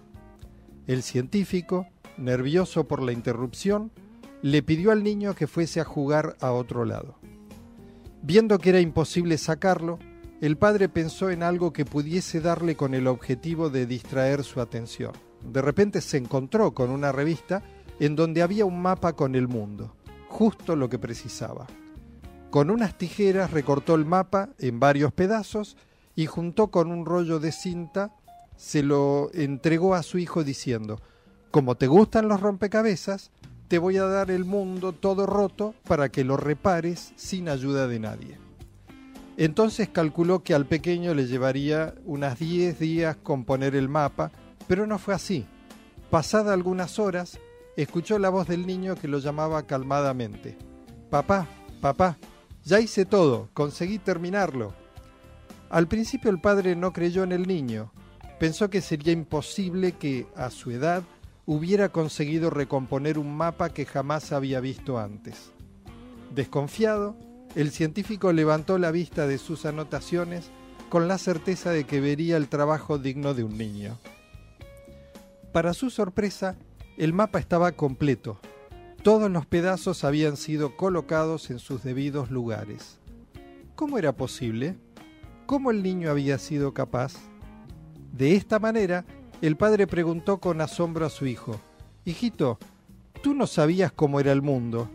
El 0.86 1.02
científico, 1.02 1.88
nervioso 2.18 2.88
por 2.88 3.02
la 3.02 3.14
interrupción, 3.14 3.92
le 4.44 4.62
pidió 4.62 4.92
al 4.92 5.04
niño 5.04 5.34
que 5.34 5.48
fuese 5.48 5.82
a 5.82 5.86
jugar 5.86 6.38
a 6.40 6.52
otro 6.52 6.86
lado. 6.86 7.18
Viendo 8.26 8.58
que 8.58 8.70
era 8.70 8.80
imposible 8.80 9.38
sacarlo, 9.38 10.00
el 10.42 10.58
padre 10.58 10.90
pensó 10.90 11.30
en 11.30 11.44
algo 11.44 11.72
que 11.74 11.86
pudiese 11.86 12.42
darle 12.42 12.76
con 12.76 12.96
el 12.96 13.06
objetivo 13.06 13.70
de 13.70 13.86
distraer 13.86 14.44
su 14.44 14.62
atención. 14.62 15.12
De 15.44 15.62
repente 15.62 16.02
se 16.02 16.18
encontró 16.18 16.74
con 16.74 16.90
una 16.90 17.12
revista 17.12 17.62
en 18.00 18.16
donde 18.16 18.42
había 18.42 18.66
un 18.66 18.82
mapa 18.82 19.14
con 19.14 19.36
el 19.36 19.48
mundo, 19.48 19.96
justo 20.28 20.76
lo 20.76 20.90
que 20.90 20.98
precisaba. 20.98 21.68
Con 22.50 22.72
unas 22.72 22.98
tijeras 22.98 23.52
recortó 23.52 23.94
el 23.94 24.06
mapa 24.06 24.50
en 24.58 24.80
varios 24.80 25.14
pedazos 25.14 25.78
y 26.16 26.26
juntó 26.26 26.72
con 26.72 26.90
un 26.90 27.06
rollo 27.06 27.40
de 27.40 27.52
cinta 27.52 28.12
se 28.56 28.82
lo 28.82 29.30
entregó 29.36 29.94
a 29.94 30.02
su 30.02 30.18
hijo 30.18 30.44
diciendo, 30.44 31.00
como 31.52 31.76
te 31.76 31.86
gustan 31.86 32.28
los 32.28 32.42
rompecabezas, 32.42 33.30
te 33.68 33.78
voy 33.80 33.98
a 33.98 34.06
dar 34.06 34.32
el 34.32 34.46
mundo 34.46 34.94
todo 34.94 35.26
roto 35.26 35.74
para 35.88 36.10
que 36.10 36.24
lo 36.24 36.38
repares 36.38 37.14
sin 37.16 37.50
ayuda 37.50 37.88
de 37.88 38.00
nadie. 38.00 38.38
Entonces 39.38 39.90
calculó 39.90 40.44
que 40.44 40.54
al 40.54 40.66
pequeño 40.66 41.14
le 41.14 41.26
llevaría 41.26 41.94
unas 42.06 42.40
10 42.40 42.80
días 42.80 43.18
componer 43.18 43.76
el 43.76 43.90
mapa, 43.90 44.32
pero 44.68 44.88
no 44.88 44.98
fue 44.98 45.14
así. 45.14 45.46
Pasada 46.10 46.54
algunas 46.54 47.00
horas, 47.00 47.40
escuchó 47.76 48.18
la 48.20 48.30
voz 48.30 48.48
del 48.48 48.66
niño 48.66 48.96
que 48.96 49.08
lo 49.08 49.20
llamaba 49.20 49.64
calmadamente. 49.64 50.58
Papá, 51.10 51.48
papá, 51.82 52.18
ya 52.64 52.80
hice 52.80 53.06
todo, 53.06 53.50
conseguí 53.54 54.00
terminarlo. 54.00 54.74
Al 55.70 55.88
principio 55.88 56.32
el 56.32 56.40
padre 56.40 56.76
no 56.76 56.94
creyó 56.94 57.24
en 57.24 57.34
el 57.34 57.48
niño, 57.48 57.92
pensó 58.40 58.70
que 58.70 58.82
sería 58.82 59.12
imposible 59.12 59.94
que, 59.94 60.28
a 60.36 60.50
su 60.50 60.72
edad, 60.72 61.04
hubiera 61.46 61.90
conseguido 61.90 62.50
recomponer 62.50 63.18
un 63.18 63.36
mapa 63.36 63.70
que 63.70 63.86
jamás 63.86 64.32
había 64.32 64.60
visto 64.60 65.00
antes. 65.00 65.52
Desconfiado, 66.34 67.16
el 67.56 67.72
científico 67.72 68.34
levantó 68.34 68.78
la 68.78 68.92
vista 68.92 69.28
de 69.28 69.38
sus 69.38 69.66
anotaciones 69.66 70.52
con 70.90 71.08
la 71.08 71.18
certeza 71.18 71.72
de 71.72 71.86
que 71.86 72.02
vería 72.02 72.38
el 72.38 72.50
trabajo 72.50 72.98
digno 72.98 73.34
de 73.34 73.44
un 73.44 73.58
niño. 73.58 73.98
Para 75.52 75.74
su 75.74 75.90
sorpresa, 75.90 76.58
el 76.98 77.14
mapa 77.14 77.40
estaba 77.40 77.72
completo. 77.74 78.40
Todos 79.04 79.30
los 79.30 79.46
pedazos 79.46 80.04
habían 80.04 80.36
sido 80.36 80.76
colocados 80.76 81.50
en 81.52 81.60
sus 81.60 81.84
debidos 81.84 82.32
lugares. 82.32 83.00
¿Cómo 83.76 83.98
era 83.98 84.14
posible? 84.14 84.78
¿Cómo 85.46 85.72
el 85.72 85.84
niño 85.84 86.10
había 86.10 86.40
sido 86.40 86.74
capaz? 86.74 87.14
De 88.12 88.36
esta 88.36 88.60
manera, 88.60 89.06
el 89.42 89.58
padre 89.58 89.88
preguntó 89.88 90.38
con 90.38 90.62
asombro 90.62 91.06
a 91.06 91.10
su 91.10 91.26
hijo, 91.26 91.60
Hijito, 92.06 92.60
tú 93.22 93.34
no 93.34 93.48
sabías 93.48 93.92
cómo 93.92 94.20
era 94.20 94.32
el 94.32 94.42
mundo. 94.42 94.88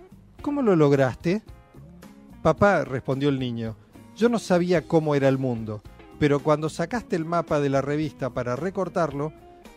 ¿Cómo 0.43 0.63
lo 0.63 0.77
lograste? 0.77 1.43
Papá, 2.43 2.85
respondió 2.85 3.29
el 3.29 3.39
niño, 3.39 3.77
yo 4.17 4.29
no 4.29 4.39
sabía 4.39 4.87
cómo 4.87 5.15
era 5.15 5.29
el 5.29 5.37
mundo, 5.37 5.83
pero 6.19 6.41
cuando 6.41 6.69
sacaste 6.69 7.17
el 7.17 7.25
mapa 7.25 7.61
de 7.61 7.69
la 7.69 7.83
revista 7.83 8.31
para 8.31 8.57
recortarlo, 8.57 9.33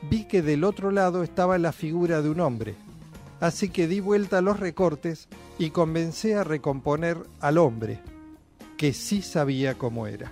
vi 0.10 0.26
que 0.26 0.42
del 0.42 0.64
otro 0.64 0.92
lado 0.92 1.24
estaba 1.24 1.58
la 1.58 1.72
figura 1.72 2.22
de 2.22 2.30
un 2.30 2.40
hombre. 2.40 2.76
Así 3.40 3.70
que 3.70 3.88
di 3.88 4.00
vuelta 4.00 4.38
a 4.38 4.42
los 4.42 4.60
recortes 4.60 5.28
y 5.60 5.72
comencé 5.72 6.36
a 6.36 6.44
recomponer 6.44 7.18
al 7.42 7.58
hombre, 7.58 8.00
que 8.78 8.94
sí 8.94 9.22
sabía 9.22 9.78
cómo 9.78 10.08
era. 10.08 10.32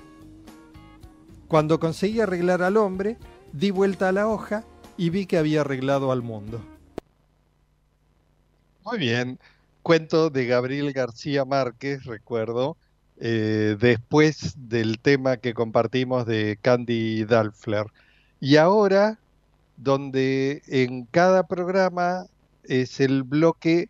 Cuando 1.48 1.80
conseguí 1.80 2.22
arreglar 2.22 2.62
al 2.64 2.78
hombre, 2.78 3.18
di 3.54 3.72
vuelta 3.72 4.10
a 4.10 4.12
la 4.12 4.28
hoja 4.28 4.64
y 4.98 5.10
vi 5.10 5.26
que 5.26 5.38
había 5.38 5.62
arreglado 5.62 6.12
al 6.12 6.22
mundo. 6.22 6.62
Muy 8.84 8.98
bien, 8.98 9.40
cuento 9.84 10.30
de 10.30 10.46
Gabriel 10.46 10.92
García 10.94 11.46
Márquez, 11.46 12.06
recuerdo, 12.06 12.78
eh, 13.20 13.78
después 13.80 14.56
del 14.58 15.00
tema 15.00 15.38
que 15.38 15.54
compartimos 15.54 16.26
de 16.26 16.58
Candy 16.62 17.24
Dalfler. 17.26 17.86
Y 18.40 18.56
ahora, 18.56 19.20
donde 19.78 20.64
en 20.68 21.06
cada 21.06 21.44
programa 21.44 22.26
es 22.64 23.00
el 23.00 23.24
bloque 23.24 23.90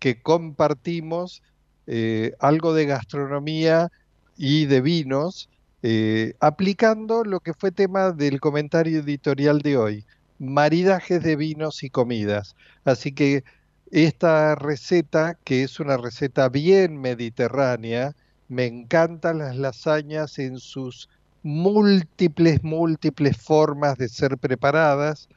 que 0.00 0.20
compartimos 0.20 1.42
eh, 1.86 2.34
algo 2.40 2.74
de 2.74 2.86
gastronomía 2.86 3.92
y 4.36 4.66
de 4.66 4.80
vinos, 4.80 5.48
eh, 5.86 6.34
aplicando 6.40 7.24
lo 7.24 7.40
que 7.40 7.52
fue 7.52 7.70
tema 7.70 8.10
del 8.12 8.40
comentario 8.40 9.00
editorial 9.00 9.60
de 9.60 9.76
hoy, 9.76 10.06
maridajes 10.38 11.22
de 11.22 11.36
vinos 11.36 11.82
y 11.82 11.90
comidas. 11.90 12.56
Así 12.86 13.12
que 13.12 13.44
esta 13.90 14.54
receta, 14.54 15.36
que 15.44 15.62
es 15.62 15.80
una 15.80 15.98
receta 15.98 16.48
bien 16.48 16.98
mediterránea, 17.02 18.16
me 18.48 18.64
encantan 18.64 19.38
las 19.40 19.56
lasañas 19.56 20.38
en 20.38 20.58
sus 20.58 21.10
múltiples, 21.42 22.64
múltiples 22.64 23.36
formas 23.36 23.98
de 23.98 24.08
ser 24.08 24.38
preparadas 24.38 25.28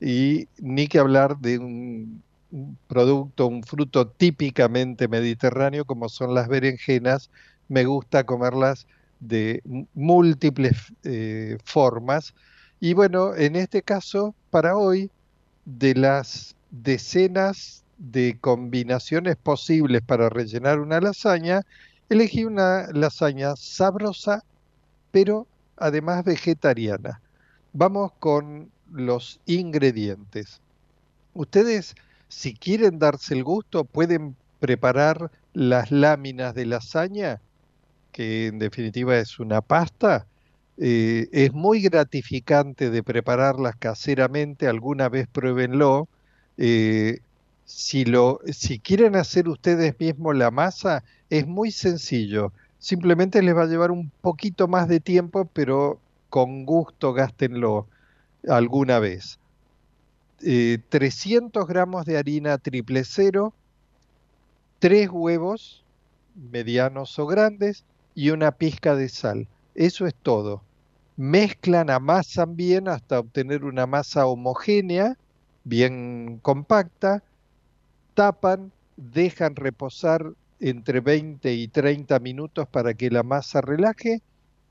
y 0.00 0.48
ni 0.58 0.88
que 0.88 0.98
hablar 0.98 1.38
de 1.38 1.58
un, 1.60 2.24
producto, 2.88 3.46
un 3.46 3.62
fruto 3.62 4.08
típicamente 4.08 5.06
mediterráneo 5.06 5.84
como 5.84 6.08
son 6.08 6.34
las 6.34 6.48
berenjenas, 6.48 7.30
me 7.68 7.84
gusta 7.84 8.24
comerlas 8.26 8.88
de 9.22 9.62
múltiples 9.94 10.92
eh, 11.04 11.56
formas. 11.64 12.34
Y 12.80 12.94
bueno, 12.94 13.34
en 13.34 13.56
este 13.56 13.82
caso, 13.82 14.34
para 14.50 14.76
hoy, 14.76 15.10
de 15.64 15.94
las 15.94 16.56
decenas 16.70 17.84
de 17.98 18.36
combinaciones 18.40 19.36
posibles 19.36 20.02
para 20.02 20.28
rellenar 20.28 20.80
una 20.80 21.00
lasaña, 21.00 21.62
elegí 22.08 22.44
una 22.44 22.88
lasaña 22.92 23.54
sabrosa, 23.56 24.42
pero 25.12 25.46
además 25.76 26.24
vegetariana. 26.24 27.20
Vamos 27.72 28.12
con 28.18 28.70
los 28.90 29.40
ingredientes. 29.46 30.60
Ustedes, 31.34 31.94
si 32.28 32.54
quieren 32.54 32.98
darse 32.98 33.34
el 33.34 33.44
gusto, 33.44 33.84
pueden 33.84 34.36
preparar 34.58 35.30
las 35.54 35.90
láminas 35.92 36.54
de 36.54 36.66
lasaña, 36.66 37.40
que 38.12 38.46
en 38.46 38.58
definitiva 38.58 39.18
es 39.18 39.40
una 39.40 39.60
pasta. 39.62 40.26
Eh, 40.78 41.28
es 41.32 41.52
muy 41.52 41.80
gratificante 41.80 42.90
de 42.90 43.02
prepararlas 43.02 43.76
caseramente, 43.76 44.68
alguna 44.68 45.08
vez 45.08 45.26
pruébenlo. 45.26 46.08
Eh, 46.58 47.20
si, 47.64 48.04
lo, 48.04 48.40
si 48.52 48.78
quieren 48.78 49.16
hacer 49.16 49.48
ustedes 49.48 49.98
mismos 49.98 50.36
la 50.36 50.50
masa, 50.50 51.02
es 51.30 51.46
muy 51.46 51.72
sencillo. 51.72 52.52
Simplemente 52.78 53.42
les 53.42 53.56
va 53.56 53.62
a 53.62 53.66
llevar 53.66 53.90
un 53.90 54.10
poquito 54.20 54.68
más 54.68 54.88
de 54.88 55.00
tiempo, 55.00 55.48
pero 55.52 55.98
con 56.28 56.64
gusto 56.66 57.12
gástenlo 57.12 57.86
alguna 58.48 58.98
vez. 58.98 59.38
300 60.38 61.62
eh, 61.62 61.66
gramos 61.68 62.04
de 62.04 62.18
harina 62.18 62.58
triple 62.58 63.04
cero, 63.04 63.54
3 64.80 65.08
huevos 65.10 65.84
medianos 66.34 67.16
o 67.18 67.26
grandes 67.26 67.84
y 68.14 68.30
una 68.30 68.52
pizca 68.52 68.94
de 68.94 69.08
sal. 69.08 69.48
Eso 69.74 70.06
es 70.06 70.14
todo. 70.14 70.62
Mezclan, 71.16 71.90
amasan 71.90 72.56
bien 72.56 72.88
hasta 72.88 73.20
obtener 73.20 73.64
una 73.64 73.86
masa 73.86 74.26
homogénea, 74.26 75.16
bien 75.64 76.38
compacta 76.42 77.22
tapan, 78.14 78.72
dejan 78.96 79.56
reposar 79.56 80.32
entre 80.60 81.00
20 81.00 81.52
y 81.52 81.68
30 81.68 82.18
minutos 82.20 82.68
para 82.68 82.94
que 82.94 83.10
la 83.10 83.22
masa 83.22 83.60
relaje 83.60 84.22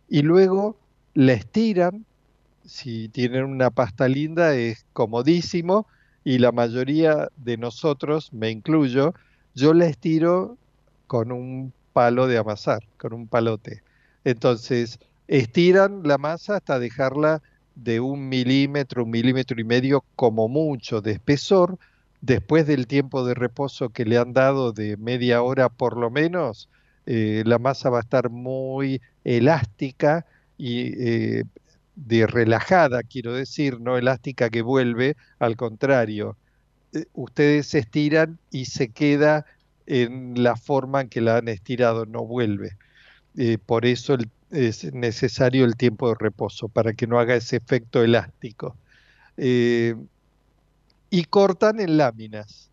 y 0.10 0.22
luego 0.22 0.78
la 1.14 1.34
estiran. 1.34 2.06
Si 2.66 3.10
tienen 3.10 3.44
una 3.46 3.72
pasta 3.72 4.08
linda 4.08 4.56
es 4.56 4.86
comodísimo 4.94 5.88
y 6.24 6.38
la 6.38 6.52
mayoría 6.52 7.30
de 7.38 7.58
nosotros, 7.58 8.32
me 8.32 8.52
incluyo, 8.52 9.14
yo 9.56 9.74
la 9.74 9.88
estiro 9.88 10.58
con 11.08 11.32
un 11.32 11.74
palo 11.94 12.28
de 12.28 12.38
amasar, 12.38 12.82
con 12.98 13.14
un 13.14 13.28
palote. 13.28 13.84
Entonces, 14.24 15.00
estiran 15.28 16.02
la 16.04 16.18
masa 16.18 16.58
hasta 16.58 16.80
dejarla 16.80 17.42
de 17.76 18.00
un 18.00 18.30
milímetro, 18.30 19.04
un 19.04 19.12
milímetro 19.12 19.60
y 19.60 19.64
medio 19.64 20.04
como 20.16 20.48
mucho 20.48 21.02
de 21.02 21.12
espesor, 21.12 21.78
después 22.22 22.68
del 22.68 22.88
tiempo 22.88 23.26
de 23.26 23.34
reposo 23.34 23.90
que 23.90 24.06
le 24.06 24.18
han 24.18 24.34
dado 24.34 24.72
de 24.72 24.98
media 24.98 25.42
hora 25.42 25.70
por 25.70 25.98
lo 25.98 26.12
menos, 26.12 26.70
eh, 27.06 27.44
la 27.46 27.58
masa 27.58 27.90
va 27.90 27.98
a 27.98 28.02
estar 28.02 28.30
muy 28.30 29.02
elástica 29.24 30.26
y 30.58 30.94
eh, 31.04 31.44
de 31.96 32.28
relajada, 32.28 33.04
quiero 33.04 33.34
decir, 33.34 33.80
no 33.80 33.98
elástica 33.98 34.50
que 34.50 34.62
vuelve, 34.62 35.18
al 35.40 35.56
contrario, 35.56 36.38
eh, 36.94 37.06
ustedes 37.14 37.68
se 37.68 37.80
estiran 37.80 38.38
y 38.52 38.66
se 38.66 38.90
queda 38.90 39.46
en 39.92 40.42
la 40.44 40.56
forma 40.56 41.02
en 41.02 41.10
que 41.10 41.22
la 41.22 41.38
han 41.38 41.48
estirado, 41.48 42.06
no 42.06 42.26
vuelve. 42.26 42.78
por 43.66 43.86
eso 43.86 44.18
es 44.52 44.94
necesario 44.94 45.66
el 45.66 45.76
tiempo 45.76 46.10
de 46.10 46.16
reposo, 46.20 46.68
para 46.70 46.94
que 46.94 47.08
no 47.08 47.20
haga 47.20 47.36
ese 47.36 47.58
efecto 47.58 48.04
elástico. 48.04 48.76
y 49.38 51.24
cortan 51.30 51.80
en 51.80 51.98
láminas 51.98 52.72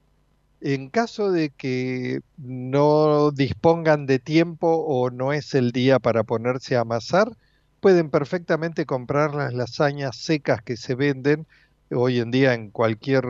en 0.61 0.89
caso 0.91 1.31
de 1.31 1.51
que 1.51 2.21
no 2.37 3.31
dispongan 3.31 4.07
de 4.07 4.19
tiempo 4.19 4.69
o 4.87 5.11
no 5.11 5.33
es 5.33 5.55
el 5.55 5.73
día 5.73 5.99
para 5.99 6.25
ponerse 6.25 6.77
a 6.77 6.81
amasar, 6.81 7.37
pueden 7.81 8.11
perfectamente 8.11 8.87
comprar 8.87 9.35
las 9.35 9.55
lasañas 9.55 10.16
secas 10.16 10.62
que 10.62 10.77
se 10.77 10.95
venden. 10.95 11.47
Hoy 11.91 12.19
en 12.19 12.31
día 12.31 12.55
en 12.55 12.71
cualquier 12.71 13.25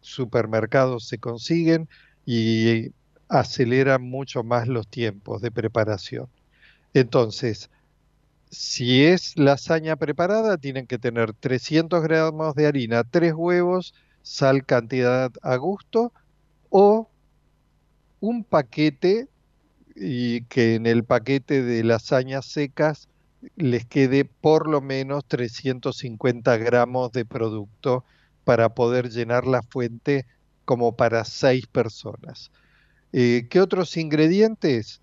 supermercado 0.00 1.00
se 1.00 1.18
consiguen 1.18 1.88
y 2.26 2.90
aceleran 3.28 4.02
mucho 4.02 4.42
más 4.42 4.68
los 4.68 4.88
tiempos 4.88 5.42
de 5.42 5.50
preparación. 5.50 6.28
Entonces, 6.94 7.70
si 8.50 9.04
es 9.04 9.36
lasaña 9.36 9.96
preparada, 9.96 10.58
tienen 10.58 10.86
que 10.86 10.98
tener 10.98 11.32
300 11.34 12.02
gramos 12.02 12.54
de 12.54 12.66
harina, 12.66 13.04
3 13.04 13.34
huevos, 13.34 13.94
sal 14.22 14.64
cantidad 14.64 15.32
a 15.42 15.56
gusto, 15.56 16.12
o 16.70 17.10
un 18.20 18.44
paquete 18.44 19.28
y 19.94 20.42
que 20.44 20.74
en 20.76 20.86
el 20.86 21.04
paquete 21.04 21.62
de 21.62 21.84
lasañas 21.84 22.46
secas 22.46 23.08
les 23.56 23.84
quede 23.86 24.24
por 24.24 24.68
lo 24.68 24.80
menos 24.80 25.24
350 25.26 26.56
gramos 26.56 27.12
de 27.12 27.24
producto 27.24 28.04
para 28.44 28.74
poder 28.74 29.10
llenar 29.10 29.46
la 29.46 29.62
fuente 29.62 30.26
como 30.64 30.96
para 30.96 31.24
seis 31.24 31.66
personas. 31.66 32.50
Eh, 33.16 33.46
¿Qué 33.48 33.60
otros 33.60 33.96
ingredientes? 33.96 35.00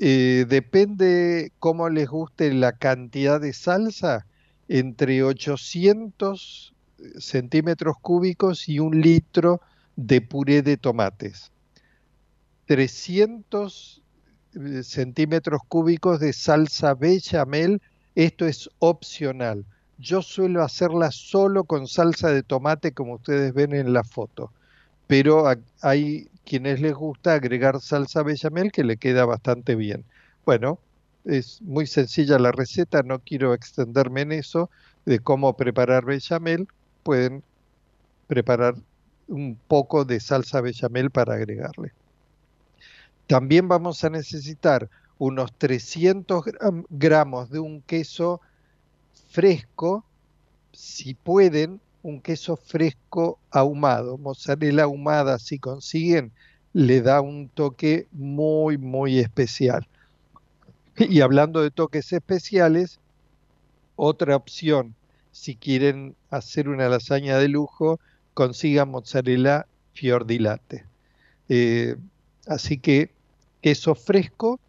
Eh, 0.00 0.44
depende 0.48 1.52
cómo 1.60 1.88
les 1.88 2.08
guste 2.08 2.52
la 2.52 2.72
cantidad 2.72 3.40
de 3.40 3.52
salsa, 3.52 4.26
entre 4.66 5.22
800 5.22 6.74
centímetros 7.16 7.94
cúbicos 8.02 8.68
y 8.68 8.80
un 8.80 9.00
litro 9.00 9.60
de 9.94 10.20
puré 10.20 10.62
de 10.62 10.76
tomates, 10.76 11.52
300 12.66 14.02
eh, 14.54 14.82
centímetros 14.82 15.60
cúbicos 15.68 16.18
de 16.18 16.32
salsa 16.32 16.94
bechamel, 16.94 17.80
esto 18.16 18.46
es 18.46 18.68
opcional. 18.80 19.64
Yo 19.98 20.22
suelo 20.22 20.64
hacerla 20.64 21.12
solo 21.12 21.62
con 21.62 21.86
salsa 21.86 22.30
de 22.30 22.42
tomate 22.42 22.90
como 22.90 23.14
ustedes 23.14 23.54
ven 23.54 23.74
en 23.74 23.92
la 23.92 24.02
foto, 24.02 24.50
pero 25.06 25.44
hay 25.80 26.28
quienes 26.44 26.80
les 26.80 26.94
gusta 26.94 27.34
agregar 27.34 27.80
salsa 27.80 28.22
bechamel 28.22 28.72
que 28.72 28.84
le 28.84 28.96
queda 28.96 29.24
bastante 29.24 29.74
bien. 29.74 30.04
Bueno, 30.44 30.78
es 31.24 31.62
muy 31.62 31.86
sencilla 31.86 32.38
la 32.38 32.52
receta, 32.52 33.02
no 33.02 33.18
quiero 33.18 33.54
extenderme 33.54 34.22
en 34.22 34.32
eso 34.32 34.70
de 35.06 35.20
cómo 35.20 35.56
preparar 35.56 36.04
bechamel, 36.04 36.68
pueden 37.02 37.42
preparar 38.26 38.74
un 39.28 39.58
poco 39.68 40.04
de 40.04 40.20
salsa 40.20 40.60
bechamel 40.60 41.10
para 41.10 41.34
agregarle. 41.34 41.92
También 43.26 43.68
vamos 43.68 44.04
a 44.04 44.10
necesitar 44.10 44.90
unos 45.18 45.52
300 45.56 46.44
gramos 46.90 47.50
de 47.50 47.58
un 47.58 47.80
queso 47.82 48.40
fresco, 49.30 50.04
si 50.72 51.14
pueden, 51.14 51.80
un 52.04 52.20
queso 52.20 52.56
fresco 52.56 53.38
ahumado, 53.50 54.18
mozzarella 54.18 54.82
ahumada, 54.82 55.38
si 55.38 55.58
consiguen, 55.58 56.32
le 56.74 57.00
da 57.00 57.22
un 57.22 57.48
toque 57.48 58.06
muy, 58.12 58.76
muy 58.76 59.18
especial. 59.18 59.88
Y 60.98 61.22
hablando 61.22 61.62
de 61.62 61.70
toques 61.70 62.12
especiales, 62.12 63.00
otra 63.96 64.36
opción, 64.36 64.94
si 65.32 65.56
quieren 65.56 66.14
hacer 66.30 66.68
una 66.68 66.90
lasaña 66.90 67.38
de 67.38 67.48
lujo, 67.48 67.98
consiga 68.34 68.84
mozzarella 68.84 69.66
fiordilate. 69.94 70.84
Eh, 71.48 71.96
así 72.46 72.76
que 72.76 73.12
queso 73.62 73.94
fresco, 73.94 74.60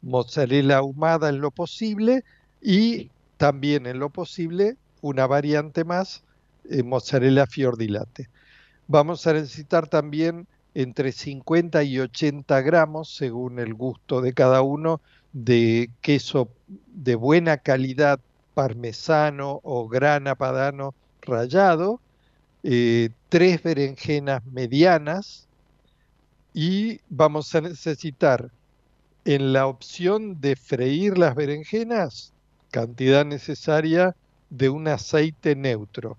mozzarella 0.00 0.76
ahumada 0.76 1.28
en 1.28 1.40
lo 1.40 1.50
posible 1.50 2.22
y 2.62 3.10
también 3.36 3.86
en 3.86 3.98
lo 3.98 4.10
posible 4.10 4.76
una 5.04 5.26
variante 5.26 5.84
más, 5.84 6.22
eh, 6.70 6.82
mozzarella 6.82 7.46
fiordilate. 7.46 8.30
Vamos 8.88 9.26
a 9.26 9.34
necesitar 9.34 9.86
también 9.86 10.46
entre 10.72 11.12
50 11.12 11.82
y 11.82 12.00
80 12.00 12.62
gramos, 12.62 13.14
según 13.14 13.58
el 13.58 13.74
gusto 13.74 14.22
de 14.22 14.32
cada 14.32 14.62
uno, 14.62 15.02
de 15.34 15.90
queso 16.00 16.48
de 16.94 17.16
buena 17.16 17.58
calidad 17.58 18.18
parmesano 18.54 19.60
o 19.62 19.88
grana 19.88 20.36
padano 20.36 20.94
rallado, 21.20 22.00
eh, 22.62 23.10
tres 23.28 23.62
berenjenas 23.62 24.42
medianas 24.46 25.48
y 26.54 27.00
vamos 27.10 27.54
a 27.54 27.60
necesitar 27.60 28.50
en 29.26 29.52
la 29.52 29.66
opción 29.66 30.40
de 30.40 30.56
freír 30.56 31.18
las 31.18 31.34
berenjenas 31.34 32.32
cantidad 32.70 33.26
necesaria 33.26 34.16
de 34.56 34.68
un 34.68 34.86
aceite 34.88 35.56
neutro. 35.56 36.16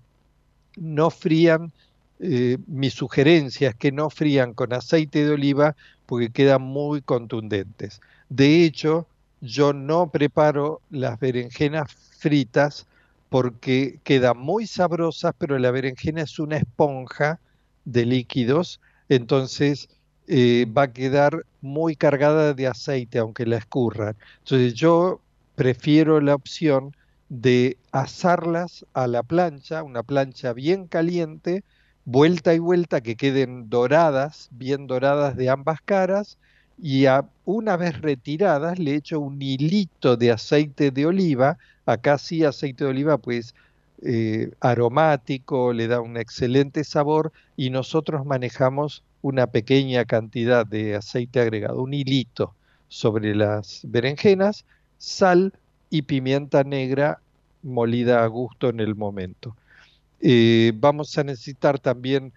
No 0.76 1.10
frían, 1.10 1.72
eh, 2.20 2.58
mi 2.66 2.90
sugerencia 2.90 3.70
es 3.70 3.74
que 3.76 3.92
no 3.92 4.10
frían 4.10 4.52
con 4.52 4.72
aceite 4.72 5.24
de 5.24 5.32
oliva 5.32 5.74
porque 6.04 6.30
quedan 6.30 6.62
muy 6.62 7.00
contundentes. 7.00 8.00
De 8.28 8.64
hecho, 8.64 9.06
yo 9.40 9.72
no 9.72 10.10
preparo 10.10 10.80
las 10.90 11.18
berenjenas 11.18 11.90
fritas 12.18 12.86
porque 13.30 14.00
quedan 14.04 14.38
muy 14.38 14.66
sabrosas, 14.66 15.34
pero 15.38 15.58
la 15.58 15.70
berenjena 15.70 16.22
es 16.22 16.38
una 16.38 16.58
esponja 16.58 17.40
de 17.84 18.04
líquidos, 18.04 18.80
entonces 19.08 19.88
eh, 20.26 20.66
va 20.76 20.82
a 20.82 20.92
quedar 20.92 21.44
muy 21.62 21.96
cargada 21.96 22.52
de 22.52 22.66
aceite, 22.66 23.18
aunque 23.18 23.46
la 23.46 23.56
escurran. 23.56 24.14
Entonces 24.38 24.74
yo 24.74 25.20
prefiero 25.54 26.20
la 26.20 26.34
opción 26.34 26.94
de 27.28 27.76
asarlas 27.92 28.86
a 28.94 29.06
la 29.06 29.22
plancha, 29.22 29.82
una 29.82 30.02
plancha 30.02 30.52
bien 30.52 30.86
caliente, 30.86 31.64
vuelta 32.04 32.54
y 32.54 32.58
vuelta, 32.58 33.00
que 33.00 33.16
queden 33.16 33.68
doradas, 33.68 34.48
bien 34.52 34.86
doradas 34.86 35.36
de 35.36 35.50
ambas 35.50 35.80
caras, 35.82 36.38
y 36.78 37.06
una 37.44 37.76
vez 37.76 38.00
retiradas 38.00 38.78
le 38.78 38.94
echo 38.96 39.18
un 39.20 39.40
hilito 39.40 40.16
de 40.16 40.30
aceite 40.32 40.90
de 40.90 41.06
oliva, 41.06 41.58
acá 41.86 42.18
sí 42.18 42.44
aceite 42.44 42.84
de 42.84 42.90
oliva 42.90 43.18
pues 43.18 43.54
eh, 44.02 44.50
aromático, 44.60 45.72
le 45.72 45.88
da 45.88 46.00
un 46.00 46.16
excelente 46.18 46.84
sabor 46.84 47.32
y 47.56 47.70
nosotros 47.70 48.26
manejamos 48.26 49.02
una 49.22 49.46
pequeña 49.46 50.04
cantidad 50.04 50.66
de 50.66 50.96
aceite 50.96 51.40
agregado, 51.40 51.82
un 51.82 51.94
hilito 51.94 52.54
sobre 52.88 53.34
las 53.34 53.80
berenjenas, 53.84 54.64
sal 54.98 55.52
y 55.90 56.02
pimienta 56.02 56.64
negra 56.64 57.20
molida 57.62 58.24
a 58.24 58.26
gusto 58.26 58.68
en 58.68 58.80
el 58.80 58.94
momento. 58.94 59.56
Eh, 60.20 60.72
vamos 60.76 61.16
a 61.18 61.24
necesitar 61.24 61.78
también 61.78 62.32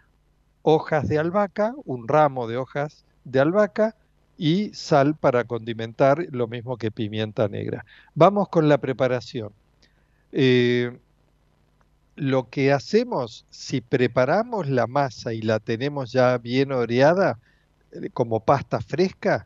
hojas 0.61 1.07
de 1.07 1.17
albahaca, 1.17 1.73
un 1.85 2.07
ramo 2.07 2.47
de 2.47 2.57
hojas 2.57 3.05
de 3.23 3.39
albahaca, 3.39 3.95
y 4.37 4.73
sal 4.73 5.15
para 5.15 5.43
condimentar, 5.43 6.25
lo 6.31 6.47
mismo 6.47 6.77
que 6.77 6.91
pimienta 6.91 7.49
negra. 7.49 7.85
Vamos 8.15 8.47
con 8.47 8.69
la 8.69 8.77
preparación. 8.77 9.51
Eh, 10.31 10.97
lo 12.15 12.49
que 12.49 12.71
hacemos, 12.71 13.45
si 13.49 13.81
preparamos 13.81 14.69
la 14.69 14.87
masa 14.87 15.33
y 15.33 15.41
la 15.41 15.59
tenemos 15.59 16.11
ya 16.11 16.37
bien 16.37 16.71
oreada, 16.71 17.37
eh, 17.91 18.09
como 18.13 18.39
pasta 18.39 18.79
fresca, 18.79 19.45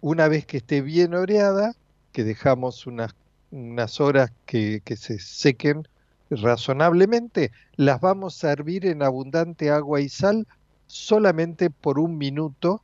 una 0.00 0.28
vez 0.28 0.46
que 0.46 0.58
esté 0.58 0.80
bien 0.80 1.14
oreada, 1.14 1.74
que 2.12 2.24
dejamos 2.24 2.86
unas, 2.86 3.14
unas 3.52 4.00
horas 4.00 4.32
que, 4.46 4.82
que 4.84 4.96
se 4.96 5.18
sequen 5.18 5.86
razonablemente, 6.30 7.52
las 7.76 8.00
vamos 8.00 8.42
a 8.42 8.52
hervir 8.52 8.86
en 8.86 9.02
abundante 9.02 9.70
agua 9.70 10.00
y 10.00 10.08
sal 10.08 10.46
solamente 10.86 11.70
por 11.70 11.98
un 11.98 12.18
minuto 12.18 12.82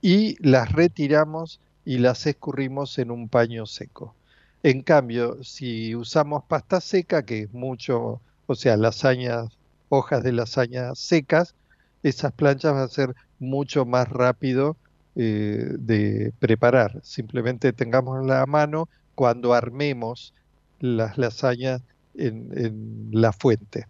y 0.00 0.36
las 0.46 0.72
retiramos 0.72 1.60
y 1.84 1.98
las 1.98 2.26
escurrimos 2.26 2.98
en 2.98 3.10
un 3.10 3.28
paño 3.28 3.66
seco. 3.66 4.14
En 4.62 4.82
cambio, 4.82 5.42
si 5.44 5.94
usamos 5.94 6.44
pasta 6.44 6.80
seca, 6.80 7.24
que 7.24 7.42
es 7.42 7.52
mucho, 7.52 8.20
o 8.46 8.54
sea, 8.54 8.76
lasañas, 8.76 9.56
hojas 9.88 10.24
de 10.24 10.32
lasaña 10.32 10.94
secas, 10.94 11.54
esas 12.02 12.32
planchas 12.32 12.72
van 12.74 12.82
a 12.82 12.88
ser 12.88 13.14
mucho 13.38 13.84
más 13.84 14.08
rápido 14.08 14.76
eh, 15.14 15.68
de 15.78 16.32
preparar. 16.38 17.00
Simplemente 17.02 17.72
tengamos 17.72 18.26
la 18.26 18.44
mano 18.46 18.88
cuando 19.16 19.54
armemos 19.54 20.32
las 20.78 21.18
lasañas 21.18 21.82
en, 22.14 23.08
la 23.10 23.32
fuente. 23.32 23.88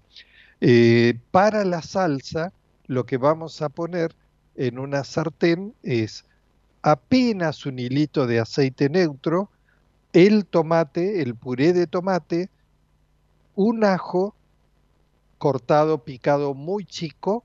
Eh, 0.62 1.18
para 1.31 1.64
la 1.66 1.83
salsa, 1.83 2.53
lo 2.87 3.05
que 3.05 3.18
vamos 3.18 3.61
a 3.61 3.68
poner 3.68 4.14
en 4.55 4.79
una 4.79 5.05
sartén 5.05 5.74
es 5.83 6.24
apenas 6.81 7.66
un 7.66 7.79
hilito 7.79 8.27
de 8.27 8.39
aceite 8.39 8.89
neutro, 8.89 9.51
el 10.12 10.47
tomate, 10.47 11.20
el 11.20 11.35
puré 11.35 11.72
de 11.72 11.87
tomate, 11.87 12.49
un 13.55 13.85
ajo 13.85 14.35
cortado, 15.39 16.05
picado 16.05 16.55
muy 16.55 16.85
chico 16.85 17.45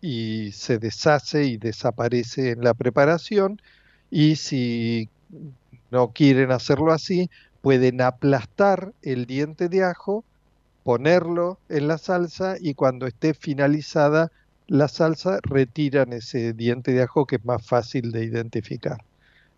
y 0.00 0.52
se 0.52 0.78
deshace 0.78 1.44
y 1.44 1.56
desaparece 1.56 2.50
en 2.50 2.62
la 2.62 2.74
preparación. 2.74 3.60
Y 4.10 4.36
si 4.36 5.08
no 5.90 6.12
quieren 6.12 6.50
hacerlo 6.50 6.92
así, 6.92 7.30
pueden 7.60 8.00
aplastar 8.00 8.92
el 9.02 9.26
diente 9.26 9.68
de 9.68 9.84
ajo, 9.84 10.24
ponerlo 10.84 11.58
en 11.68 11.88
la 11.88 11.98
salsa 11.98 12.56
y 12.60 12.74
cuando 12.74 13.06
esté 13.06 13.34
finalizada 13.34 14.30
la 14.68 14.88
salsa 14.88 15.40
retiran 15.42 16.12
ese 16.12 16.52
diente 16.52 16.92
de 16.92 17.02
ajo 17.02 17.26
que 17.26 17.36
es 17.36 17.44
más 17.44 17.66
fácil 17.66 18.12
de 18.12 18.24
identificar. 18.24 18.98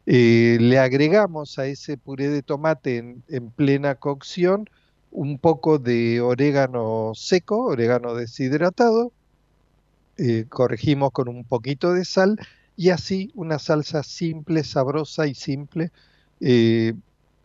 Eh, 0.06 0.56
le 0.60 0.78
agregamos 0.78 1.58
a 1.58 1.66
ese 1.66 1.96
puré 1.98 2.28
de 2.28 2.42
tomate 2.42 2.98
en, 3.28 3.50
plena 3.50 3.96
cocción 3.96 4.68
un 5.10 5.38
poco 5.38 5.78
de 5.78 6.20
orégano 6.20 7.12
seco, 7.14 7.64
orégano 7.64 8.14
deshidratado, 8.14 9.12
eh, 10.16 10.46
corregimos 10.48 11.10
con 11.12 11.28
un 11.28 11.44
poquito 11.44 11.92
de 11.92 12.04
sal 12.04 12.38
y 12.76 12.90
así 12.90 13.30
una 13.34 13.58
salsa 13.58 14.02
simple, 14.02 14.64
sabrosa 14.64 15.26
y 15.26 15.34
simple. 15.34 15.90
Eh, 16.40 16.94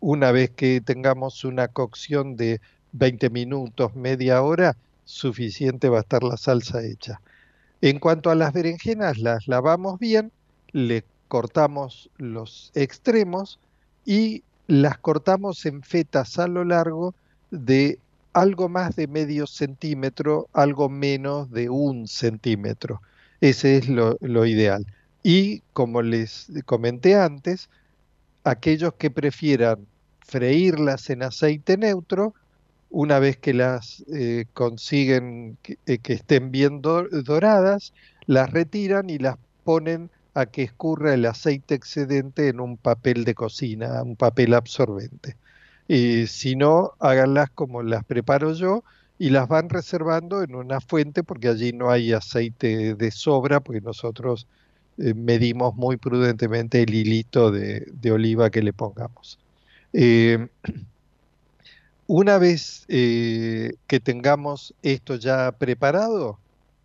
una 0.00 0.32
vez 0.32 0.50
que 0.50 0.80
tengamos 0.80 1.44
una 1.44 1.68
cocción 1.68 2.36
de 2.36 2.60
20 2.92 3.30
minutos, 3.30 3.94
media 3.94 4.42
hora, 4.42 4.76
suficiente 5.04 5.88
va 5.88 5.98
a 5.98 6.00
estar 6.00 6.22
la 6.22 6.36
salsa 6.36 6.84
hecha. 6.84 7.20
En 7.80 7.98
cuanto 7.98 8.30
a 8.30 8.34
las 8.34 8.52
berenjenas, 8.52 9.18
las 9.18 9.48
lavamos 9.48 9.98
bien, 9.98 10.32
le 10.72 11.04
cortamos 11.28 12.10
los 12.16 12.70
extremos 12.74 13.58
y 14.04 14.42
las 14.66 14.98
cortamos 14.98 15.64
en 15.66 15.82
fetas 15.82 16.38
a 16.38 16.48
lo 16.48 16.64
largo 16.64 17.14
de 17.50 17.98
algo 18.32 18.68
más 18.68 18.96
de 18.96 19.06
medio 19.06 19.46
centímetro, 19.46 20.48
algo 20.52 20.88
menos 20.88 21.50
de 21.50 21.70
un 21.70 22.06
centímetro. 22.06 23.00
Ese 23.40 23.76
es 23.76 23.88
lo, 23.88 24.46
ideal. 24.46 24.86
Y 25.22 25.60
como 25.72 26.02
les 26.02 26.48
comenté 26.64 27.14
antes, 27.14 27.68
aquellos 28.46 28.94
que 28.94 29.10
prefieran 29.10 29.86
freírlas 30.20 31.10
en 31.10 31.24
aceite 31.24 31.76
neutro, 31.76 32.32
una 32.90 33.18
vez 33.18 33.36
que 33.36 33.52
las 33.52 34.04
eh, 34.12 34.46
consiguen 34.54 35.58
eh, 35.86 35.98
que, 35.98 36.12
estén 36.12 36.52
bien 36.52 36.80
doradas, 36.80 37.92
las 38.26 38.50
retiran 38.50 39.10
y 39.10 39.18
las 39.18 39.36
ponen 39.64 40.10
a 40.34 40.46
que 40.46 40.62
escurra 40.62 41.12
el 41.14 41.26
aceite 41.26 41.74
excedente 41.74 42.48
en 42.48 42.60
un 42.60 42.76
papel 42.76 43.24
de 43.24 43.34
cocina, 43.34 44.02
un 44.02 44.14
papel 44.14 44.54
absorbente. 44.54 45.36
Y 45.88 46.28
si 46.28 46.54
no, 46.54 46.92
háganlas 47.00 47.50
como 47.50 47.82
las 47.82 48.04
preparo 48.04 48.52
yo 48.52 48.84
y 49.18 49.30
las 49.30 49.48
van 49.48 49.70
reservando 49.70 50.42
en 50.42 50.54
una 50.54 50.80
fuente 50.80 51.24
porque 51.24 51.48
allí 51.48 51.72
no 51.72 51.90
hay 51.90 52.12
aceite 52.12 52.94
de 52.94 53.10
sobra, 53.10 53.58
porque 53.58 53.80
nosotros 53.80 54.46
eh, 54.98 55.14
medimos 55.14 55.74
muy 55.74 55.96
prudentemente 55.96 56.82
el 56.82 56.94
hilito 56.94 57.50
de, 57.50 57.86
oliva 58.10 58.50
que 58.50 58.62
le 58.62 58.72
pongamos. 58.72 59.38
Una 62.08 62.38
vez 62.38 62.84
eh, 62.86 63.72
que 63.88 63.98
tengamos 63.98 64.74
esto 64.82 65.16
ya 65.16 65.50
preparado, 65.50 66.38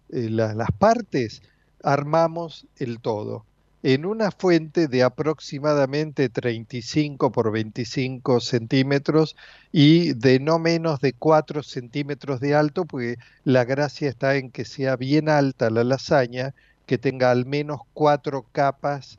eh, 0.10 0.30
las 0.32 0.72
partes, 0.80 1.44
armamos 1.84 2.66
el 2.78 3.00
todo. 3.00 3.46
En 3.84 4.06
una 4.06 4.32
fuente 4.32 4.88
de 4.88 5.04
aproximadamente 5.04 6.30
35 6.30 7.32
por 7.32 7.52
25 7.52 8.40
centímetros 8.40 9.36
y 9.72 10.14
de 10.14 10.40
no 10.40 10.58
menos 10.58 11.02
de 11.02 11.14
4 11.14 11.62
centímetros 11.62 12.40
de 12.40 12.56
alto, 12.56 12.86
porque 12.86 13.18
la 13.44 13.64
gracia 13.64 14.10
está 14.10 14.38
en 14.38 14.50
que 14.50 14.66
sea 14.66 14.96
bien 14.96 15.30
alta 15.30 15.70
la 15.70 15.84
lasaña, 15.84 16.56
que 16.92 16.98
tenga 16.98 17.32
al 17.32 17.46
menos 17.46 17.80
cuatro 17.94 18.46
capas, 18.52 19.18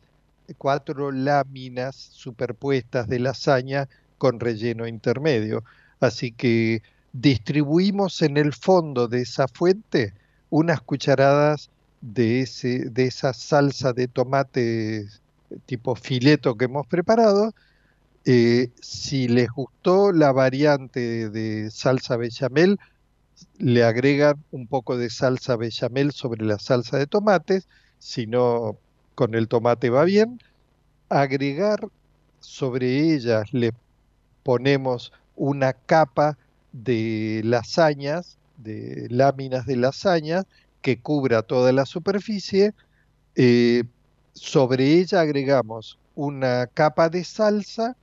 cuatro 0.59 1.11
láminas 1.11 1.97
superpuestas 1.97 3.09
de 3.09 3.19
lasaña 3.19 3.89
con 4.19 4.41
relleno 4.41 4.87
intermedio. 4.87 5.65
Así 5.99 6.33
que 6.33 6.83
distribuimos 7.15 8.21
en 8.21 8.37
el 8.37 8.53
fondo 8.53 9.09
de 9.09 9.23
esa 9.23 9.49
fuente 9.49 10.13
unas 10.51 10.83
cucharadas 10.83 11.71
de, 12.03 12.43
ese, 12.43 12.91
de 12.91 13.07
esa 13.07 13.33
salsa 13.33 13.95
de 13.95 14.07
tomate 14.07 15.07
tipo 15.65 15.95
fileto 15.95 16.59
que 16.59 16.67
hemos 16.67 16.87
preparado. 16.87 17.55
Eh, 18.27 18.69
si 18.83 19.29
les 19.29 19.49
gustó 19.51 20.13
la 20.13 20.31
variante 20.31 21.31
de 21.31 21.71
salsa 21.71 22.19
bechamel, 22.19 22.79
le 23.59 23.85
agregan 23.85 24.43
un 24.51 24.67
poco 24.67 24.97
de 24.97 25.11
salsa 25.11 25.57
bechamel 25.57 26.13
sobre 26.13 26.45
la 26.45 26.59
salsa 26.59 26.99
de 26.99 27.07
tomates. 27.07 27.69
Si 27.99 28.27
no, 28.27 28.79
con 29.15 29.35
el 29.35 29.49
tomate 29.49 29.91
va 29.91 30.05
bien. 30.05 30.41
Agregar 31.09 31.89
sobre 32.41 33.15
ellas 33.15 33.53
le 33.53 33.73
ponemos 34.43 35.13
una 35.37 35.73
capa 35.73 36.39
de 36.73 37.43
lasañas, 37.45 38.39
de 38.57 39.07
láminas 39.11 39.67
de 39.67 39.77
lasaña, 39.77 40.45
que 40.81 41.01
cubra 41.01 41.43
toda 41.43 41.73
la 41.73 41.87
superficie. 41.87 42.75
Eh, 43.37 43.85
sobre 44.33 44.99
ella 44.99 45.21
agregamos 45.21 45.99
una 46.15 46.67
capa 46.67 47.09
de 47.09 47.25
salsa, 47.25 47.97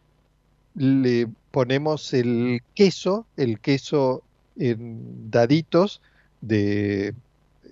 le 0.75 1.27
ponemos 1.51 2.13
el 2.13 2.61
queso, 2.73 3.25
el 3.37 3.59
queso 3.59 4.23
en 4.59 5.31
daditos 5.31 6.01
de 6.41 7.15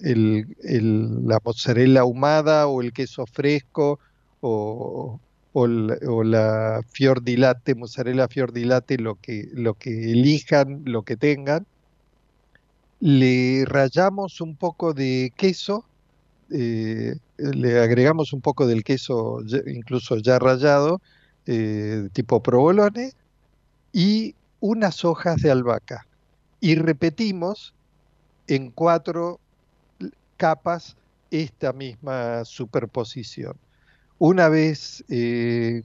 la 0.01 1.39
mozzarella 1.43 2.01
ahumada 2.01 2.67
o 2.67 2.81
el 2.81 2.93
queso 2.93 3.25
fresco 3.25 3.99
o, 4.41 5.19
la, 5.53 6.81
fior 6.91 7.21
mozzarella 7.75 8.27
fior 8.27 8.51
lo 8.99 9.15
que, 9.15 9.49
lo 9.53 9.73
que 9.73 10.11
elijan, 10.11 10.83
lo 10.85 11.03
que 11.03 11.17
tengan. 11.17 11.65
Le 12.99 13.65
rayamos 13.65 14.41
un 14.41 14.55
poco 14.55 14.93
de 14.93 15.31
queso, 15.35 15.85
eh, 16.51 17.15
le 17.37 17.79
agregamos 17.79 18.33
un 18.33 18.41
poco 18.41 18.65
del 18.65 18.83
queso 18.83 19.41
incluso 19.67 20.17
ya 20.17 20.39
rallado, 20.39 21.01
eh, 21.45 22.09
tipo 22.13 22.41
provolone, 22.41 23.13
y 23.93 24.35
unas 24.59 25.05
hojas 25.05 25.41
de 25.41 25.51
albahaca. 25.51 26.06
Y 26.59 26.75
repetimos 26.75 27.73
en 28.47 28.71
cuatro 28.71 29.39
capas 30.37 30.95
esta 31.31 31.73
misma 31.73 32.45
superposición. 32.45 33.55
Una 34.19 34.49
vez 34.49 35.03
eh, 35.09 35.83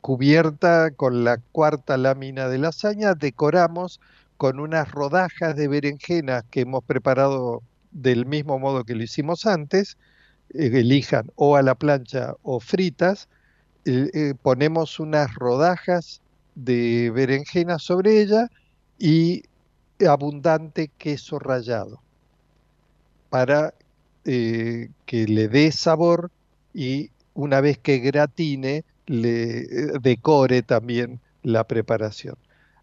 cubierta 0.00 0.90
con 0.90 1.24
la 1.24 1.38
cuarta 1.52 1.96
lámina 1.96 2.48
de 2.48 2.58
lasaña, 2.58 3.14
decoramos 3.14 4.00
con 4.36 4.58
unas 4.58 4.90
rodajas 4.90 5.54
de 5.54 5.68
berenjenas 5.68 6.44
que 6.50 6.62
hemos 6.62 6.82
preparado 6.84 7.62
del 7.92 8.26
mismo 8.26 8.58
modo 8.58 8.84
que 8.84 8.94
lo 8.94 9.04
hicimos 9.04 9.46
antes, 9.46 9.96
eh, 10.54 10.70
elijan 10.74 11.30
o 11.36 11.56
a 11.56 11.62
la 11.62 11.74
plancha 11.74 12.34
o 12.42 12.58
fritas, 12.58 13.28
eh, 13.84 14.34
ponemos 14.42 14.98
unas 14.98 15.34
rodajas 15.34 16.20
de 16.54 17.10
berenjena 17.10 17.78
sobre 17.78 18.22
ella 18.22 18.48
y 18.98 19.44
abundante 20.08 20.90
queso 20.98 21.38
rallado 21.38 22.00
para 23.30 23.74
que 24.24 24.88
le 25.06 25.48
dé 25.48 25.70
sabor 25.70 26.30
y 26.72 27.10
una 27.34 27.60
vez 27.60 27.78
que 27.78 27.98
gratine, 27.98 28.84
le 29.06 29.58
eh, 29.58 29.66
decore 30.00 30.62
también 30.62 31.20
la 31.42 31.64
preparación. 31.64 32.36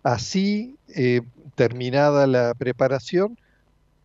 Así, 0.03 0.77
eh, 0.89 1.21
terminada 1.55 2.27
la 2.27 2.53
preparación, 2.53 3.37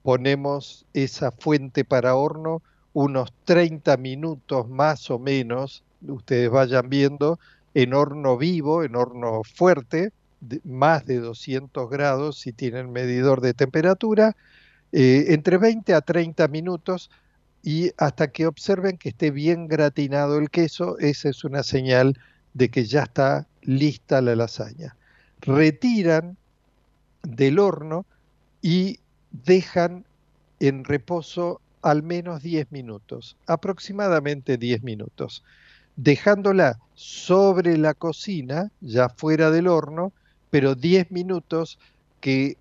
ponemos 0.03 0.87
esa 0.95 1.31
fuente 1.31 1.85
para 1.85 2.15
horno 2.15 2.63
unos 2.93 3.33
30 3.45 3.97
minutos 3.99 4.69
más 4.69 5.11
o 5.11 5.19
menos, 5.19 5.83
ustedes 6.07 6.49
vayan 6.49 6.89
viendo, 6.89 7.39
en 7.75 7.93
horno 7.93 8.39
vivo, 8.39 8.85
en 8.85 8.97
horno 8.97 9.43
fuerte, 9.45 10.13
más 10.65 11.07
de 11.07 11.19
200 11.19 11.89
grados 11.91 12.39
si 12.39 12.53
tienen 12.53 12.93
medidor 12.93 13.41
de 13.41 13.55
temperatura, 13.55 14.37
eh, 14.93 15.27
entre 15.29 15.59
20 15.59 15.95
a 15.95 16.01
30 16.01 16.49
minutos 16.49 17.11
y 17.63 17.91
hasta 17.99 18.29
que 18.29 18.47
observen 18.47 18.97
que 18.97 19.09
esté 19.09 19.31
bien 19.31 19.67
gratinado 19.67 20.39
el 20.39 20.51
queso, 20.51 20.99
esa 20.99 21.29
es 21.29 21.45
una 21.45 21.63
señal 21.63 22.19
de 22.55 22.71
que 22.71 22.85
ya 22.85 23.03
está 23.03 23.47
lista 23.63 24.21
la 24.21 24.37
lasaña. 24.37 24.97
Retiran 25.41 26.37
del 27.23 27.59
horno 27.59 28.07
y 28.63 29.01
dejan 29.31 30.05
en 30.61 30.85
reposo 30.85 31.61
al 31.83 32.03
menos 32.03 32.43
10 32.43 32.73
minutos, 32.73 33.37
aproximadamente 33.47 34.57
10 34.57 34.83
minutos, 34.83 35.45
dejándola 35.97 36.79
sobre 36.95 37.77
la 37.77 37.95
cocina, 37.95 38.71
ya 38.81 39.09
fuera 39.09 39.51
del 39.51 39.69
horno, 39.69 40.13
pero 40.51 40.75
10 40.75 41.11
minutos 41.11 41.79
que 42.21 42.57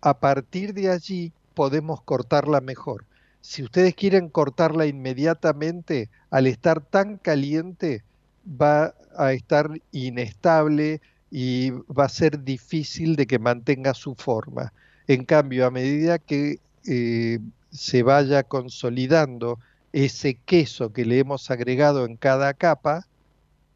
a 0.00 0.18
partir 0.18 0.74
de 0.74 0.90
allí 0.90 1.32
podemos 1.54 2.00
cortarla 2.02 2.60
mejor. 2.60 3.04
Si 3.40 3.62
ustedes 3.62 3.94
quieren 3.94 4.28
cortarla 4.28 4.86
inmediatamente, 4.86 6.08
al 6.30 6.46
estar 6.46 6.80
tan 6.80 7.16
caliente, 7.16 8.02
va 8.46 8.94
a 9.16 9.32
estar 9.32 9.70
inestable 9.92 11.00
y 11.30 11.70
va 11.70 12.04
a 12.04 12.08
ser 12.08 12.42
difícil 12.42 13.16
de 13.16 13.26
que 13.26 13.38
mantenga 13.38 13.94
su 13.94 14.14
forma. 14.14 14.72
En 15.06 15.24
cambio, 15.24 15.66
a 15.66 15.70
medida 15.70 16.18
que 16.18 16.58
eh, 16.86 17.38
se 17.70 18.02
vaya 18.02 18.42
consolidando 18.42 19.58
ese 19.92 20.34
queso 20.34 20.92
que 20.92 21.04
le 21.04 21.18
hemos 21.18 21.50
agregado 21.50 22.04
en 22.04 22.16
cada 22.16 22.54
capa, 22.54 23.06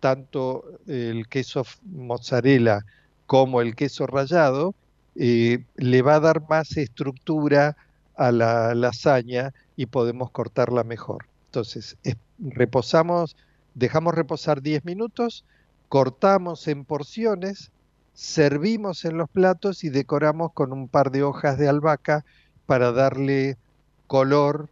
tanto 0.00 0.64
el 0.86 1.28
queso 1.28 1.64
mozzarella 1.84 2.84
como 3.26 3.60
el 3.60 3.74
queso 3.74 4.06
rallado, 4.06 4.74
eh, 5.16 5.64
le 5.76 6.02
va 6.02 6.16
a 6.16 6.20
dar 6.20 6.48
más 6.48 6.76
estructura 6.76 7.76
a 8.16 8.32
la 8.32 8.74
lasaña 8.74 9.52
y 9.76 9.86
podemos 9.86 10.30
cortarla 10.30 10.84
mejor. 10.84 11.26
Entonces, 11.46 11.96
reposamos, 12.38 13.36
dejamos 13.74 14.14
reposar 14.14 14.62
10 14.62 14.84
minutos, 14.84 15.44
cortamos 15.88 16.68
en 16.68 16.84
porciones, 16.84 17.70
servimos 18.12 19.04
en 19.04 19.18
los 19.18 19.28
platos 19.28 19.84
y 19.84 19.90
decoramos 19.90 20.52
con 20.52 20.72
un 20.72 20.88
par 20.88 21.10
de 21.10 21.22
hojas 21.22 21.58
de 21.58 21.68
albahaca 21.68 22.24
para 22.66 22.92
darle 22.92 23.56
color, 24.06 24.68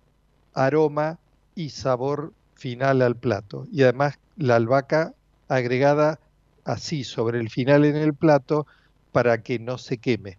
aroma 0.55 1.19
y 1.55 1.71
sabor 1.71 2.33
final 2.55 3.03
al 3.03 3.17
plato. 3.17 3.67
Y 3.73 3.83
además 3.83 4.19
la 4.37 4.57
albahaca 4.57 5.15
agregada 5.49 6.19
así 6.65 7.05
sobre 7.05 7.41
el 7.41 7.51
final 7.51 7.85
en 7.85 7.97
el 7.97 8.15
plato 8.15 8.67
para 9.13 9.43
que 9.43 9.59
no 9.59 9.79
se 9.79 9.99
queme. 9.99 10.39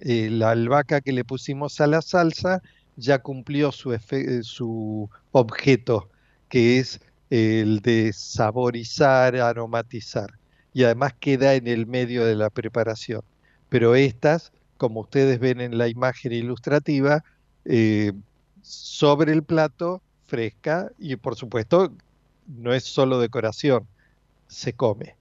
Eh, 0.00 0.30
la 0.30 0.50
albahaca 0.50 1.00
que 1.00 1.12
le 1.12 1.24
pusimos 1.24 1.80
a 1.80 1.86
la 1.86 2.02
salsa 2.02 2.62
ya 2.96 3.20
cumplió 3.20 3.72
su, 3.72 3.92
eh, 3.92 4.40
su 4.42 5.08
objeto, 5.30 6.08
que 6.48 6.78
es 6.78 7.00
el 7.30 7.80
de 7.80 8.12
saborizar, 8.12 9.36
aromatizar. 9.36 10.38
Y 10.74 10.84
además 10.84 11.14
queda 11.18 11.54
en 11.54 11.66
el 11.66 11.86
medio 11.86 12.26
de 12.26 12.34
la 12.34 12.50
preparación. 12.50 13.22
Pero 13.68 13.94
estas, 13.94 14.52
como 14.76 15.00
ustedes 15.00 15.38
ven 15.38 15.60
en 15.60 15.78
la 15.78 15.88
imagen 15.88 16.32
ilustrativa, 16.32 17.24
eh, 17.64 18.12
sobre 18.62 19.32
el 19.32 19.42
plato, 19.42 20.02
fresca, 20.26 20.90
y 20.98 21.16
por 21.16 21.36
supuesto 21.36 21.92
no 22.46 22.72
es 22.74 22.84
solo 22.84 23.18
decoración, 23.20 23.86
se 24.52 24.74
come, 24.74 25.16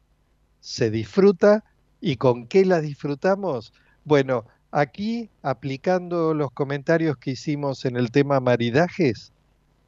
se 0.60 0.92
disfruta, 0.92 1.64
¿y 2.02 2.18
con 2.18 2.48
qué 2.48 2.66
la 2.66 2.82
disfrutamos? 2.82 3.74
Bueno, 4.04 4.46
aquí 4.72 5.30
aplicando 5.42 6.34
los 6.34 6.52
comentarios 6.52 7.18
que 7.18 7.32
hicimos 7.32 7.86
en 7.86 7.98
el 7.98 8.12
tema 8.12 8.40
maridajes, 8.40 9.32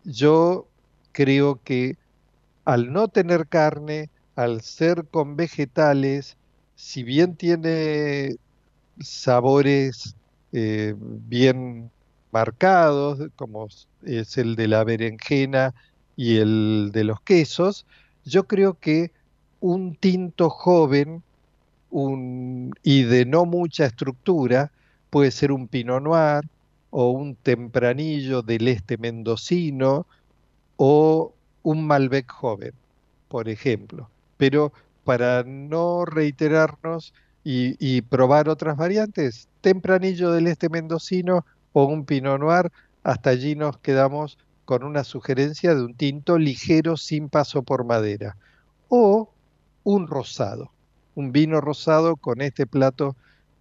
yo 0.03 0.67
creo 1.11 1.61
que 1.63 1.97
al 2.65 2.93
no 2.93 3.07
tener 3.09 3.47
carne, 3.47 4.09
al 4.35 4.61
ser 4.61 5.05
con 5.09 5.35
vegetales, 5.35 6.37
si 6.75 7.03
bien 7.03 7.35
tiene 7.35 8.35
sabores 8.99 10.15
eh, 10.53 10.95
bien 10.97 11.91
marcados, 12.31 13.19
como 13.35 13.67
es 14.03 14.37
el 14.37 14.55
de 14.55 14.67
la 14.67 14.83
berenjena 14.83 15.73
y 16.15 16.37
el 16.37 16.91
de 16.93 17.03
los 17.03 17.21
quesos, 17.21 17.85
yo 18.25 18.47
creo 18.47 18.79
que 18.79 19.11
un 19.64 19.95
tinto 19.95 20.49
joven 20.49 21.24
y 22.84 23.03
de 23.03 23.26
no 23.26 23.45
mucha 23.45 23.86
estructura 23.86 24.74
puede 25.09 25.32
ser 25.32 25.53
un 25.53 25.70
pinot 25.70 26.03
noir 26.03 26.43
o 26.89 27.11
un 27.11 27.36
tempranillo 27.36 28.41
del 28.41 28.68
este 28.68 28.97
mendocino 28.97 30.05
o 30.76 31.34
un 31.61 31.88
malbec 31.88 32.30
joven, 32.30 32.74
por 33.30 33.47
ejemplo. 33.47 34.09
Pero 34.36 34.74
para 35.05 35.43
no 35.43 36.03
reiterarnos 36.03 37.14
y, 37.45 37.78
y 37.80 38.01
probar 38.01 38.49
otras 38.49 38.76
variantes, 38.76 39.47
tempranillo 39.61 40.34
del 40.34 40.47
este 40.47 40.68
mendocino 40.68 41.45
o 41.72 41.86
un 41.86 42.03
Pinot 42.03 42.38
Noir, 42.38 42.70
hasta 43.03 43.30
allí 43.30 43.55
nos 43.55 43.78
quedamos 43.78 44.38
con 44.66 44.84
una 44.84 45.05
sugerencia 45.05 45.74
de 45.74 45.86
un 45.86 45.93
tinto 45.93 46.38
ligero 46.38 46.97
sin 46.97 47.30
paso 47.30 47.64
por 47.64 47.86
madera. 47.86 48.36
O 48.89 49.32
un 49.84 50.07
rosado, 50.07 50.71
un 51.15 51.31
vino 51.31 51.61
rosado 51.61 52.15
con 52.15 52.41
este 52.41 52.65
plato 52.65 53.15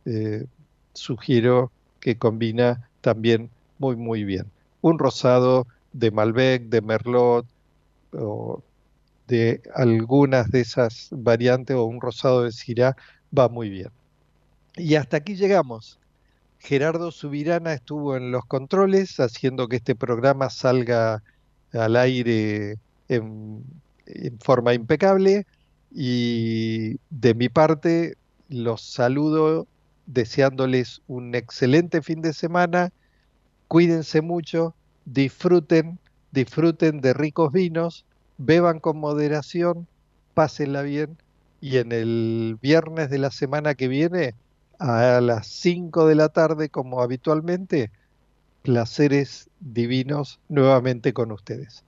eh, 0.04 0.46
sugiero 0.94 1.70
que 2.00 2.16
combina 2.16 2.88
también 3.00 3.50
muy 3.78 3.96
muy 3.96 4.24
bien. 4.24 4.50
Un 4.80 4.98
rosado 4.98 5.66
de 5.92 6.10
Malbec, 6.10 6.64
de 6.64 6.80
Merlot, 6.80 7.46
o 8.12 8.62
de 9.28 9.62
algunas 9.74 10.50
de 10.50 10.60
esas 10.60 11.08
variantes, 11.10 11.76
o 11.76 11.84
un 11.84 12.00
rosado 12.00 12.42
de 12.42 12.52
Syrah, 12.52 12.96
va 13.36 13.48
muy 13.48 13.70
bien. 13.70 13.90
Y 14.76 14.94
hasta 14.94 15.18
aquí 15.18 15.36
llegamos. 15.36 15.98
Gerardo 16.58 17.10
Subirana 17.10 17.72
estuvo 17.72 18.16
en 18.16 18.30
los 18.30 18.44
controles 18.44 19.18
haciendo 19.18 19.68
que 19.68 19.76
este 19.76 19.96
programa 19.96 20.48
salga 20.48 21.22
al 21.72 21.96
aire 21.96 22.76
en, 23.08 23.64
forma 24.40 24.74
impecable 24.74 25.46
y 25.94 26.98
de 27.10 27.34
mi 27.34 27.48
parte 27.48 28.16
los 28.48 28.82
saludo 28.82 29.66
deseándoles 30.06 31.02
un 31.06 31.34
excelente 31.34 32.02
fin 32.02 32.22
de 32.22 32.32
semana, 32.32 32.92
cuídense 33.68 34.20
mucho, 34.20 34.74
disfruten, 35.04 35.98
disfruten 36.30 37.00
de 37.00 37.14
ricos 37.14 37.52
vinos, 37.52 38.04
beban 38.38 38.80
con 38.80 38.98
moderación, 38.98 39.86
pásenla 40.34 40.82
bien 40.82 41.16
y 41.60 41.78
en 41.78 41.92
el 41.92 42.58
viernes 42.60 43.10
de 43.10 43.18
la 43.18 43.30
semana 43.30 43.74
que 43.74 43.88
viene 43.88 44.34
a 44.78 45.20
las 45.20 45.46
5 45.46 46.06
de 46.06 46.14
la 46.16 46.28
tarde 46.28 46.68
como 46.68 47.02
habitualmente. 47.02 47.90
Placeres 48.62 49.48
divinos 49.60 50.40
nuevamente 50.48 51.12
con 51.12 51.32
ustedes. 51.32 51.84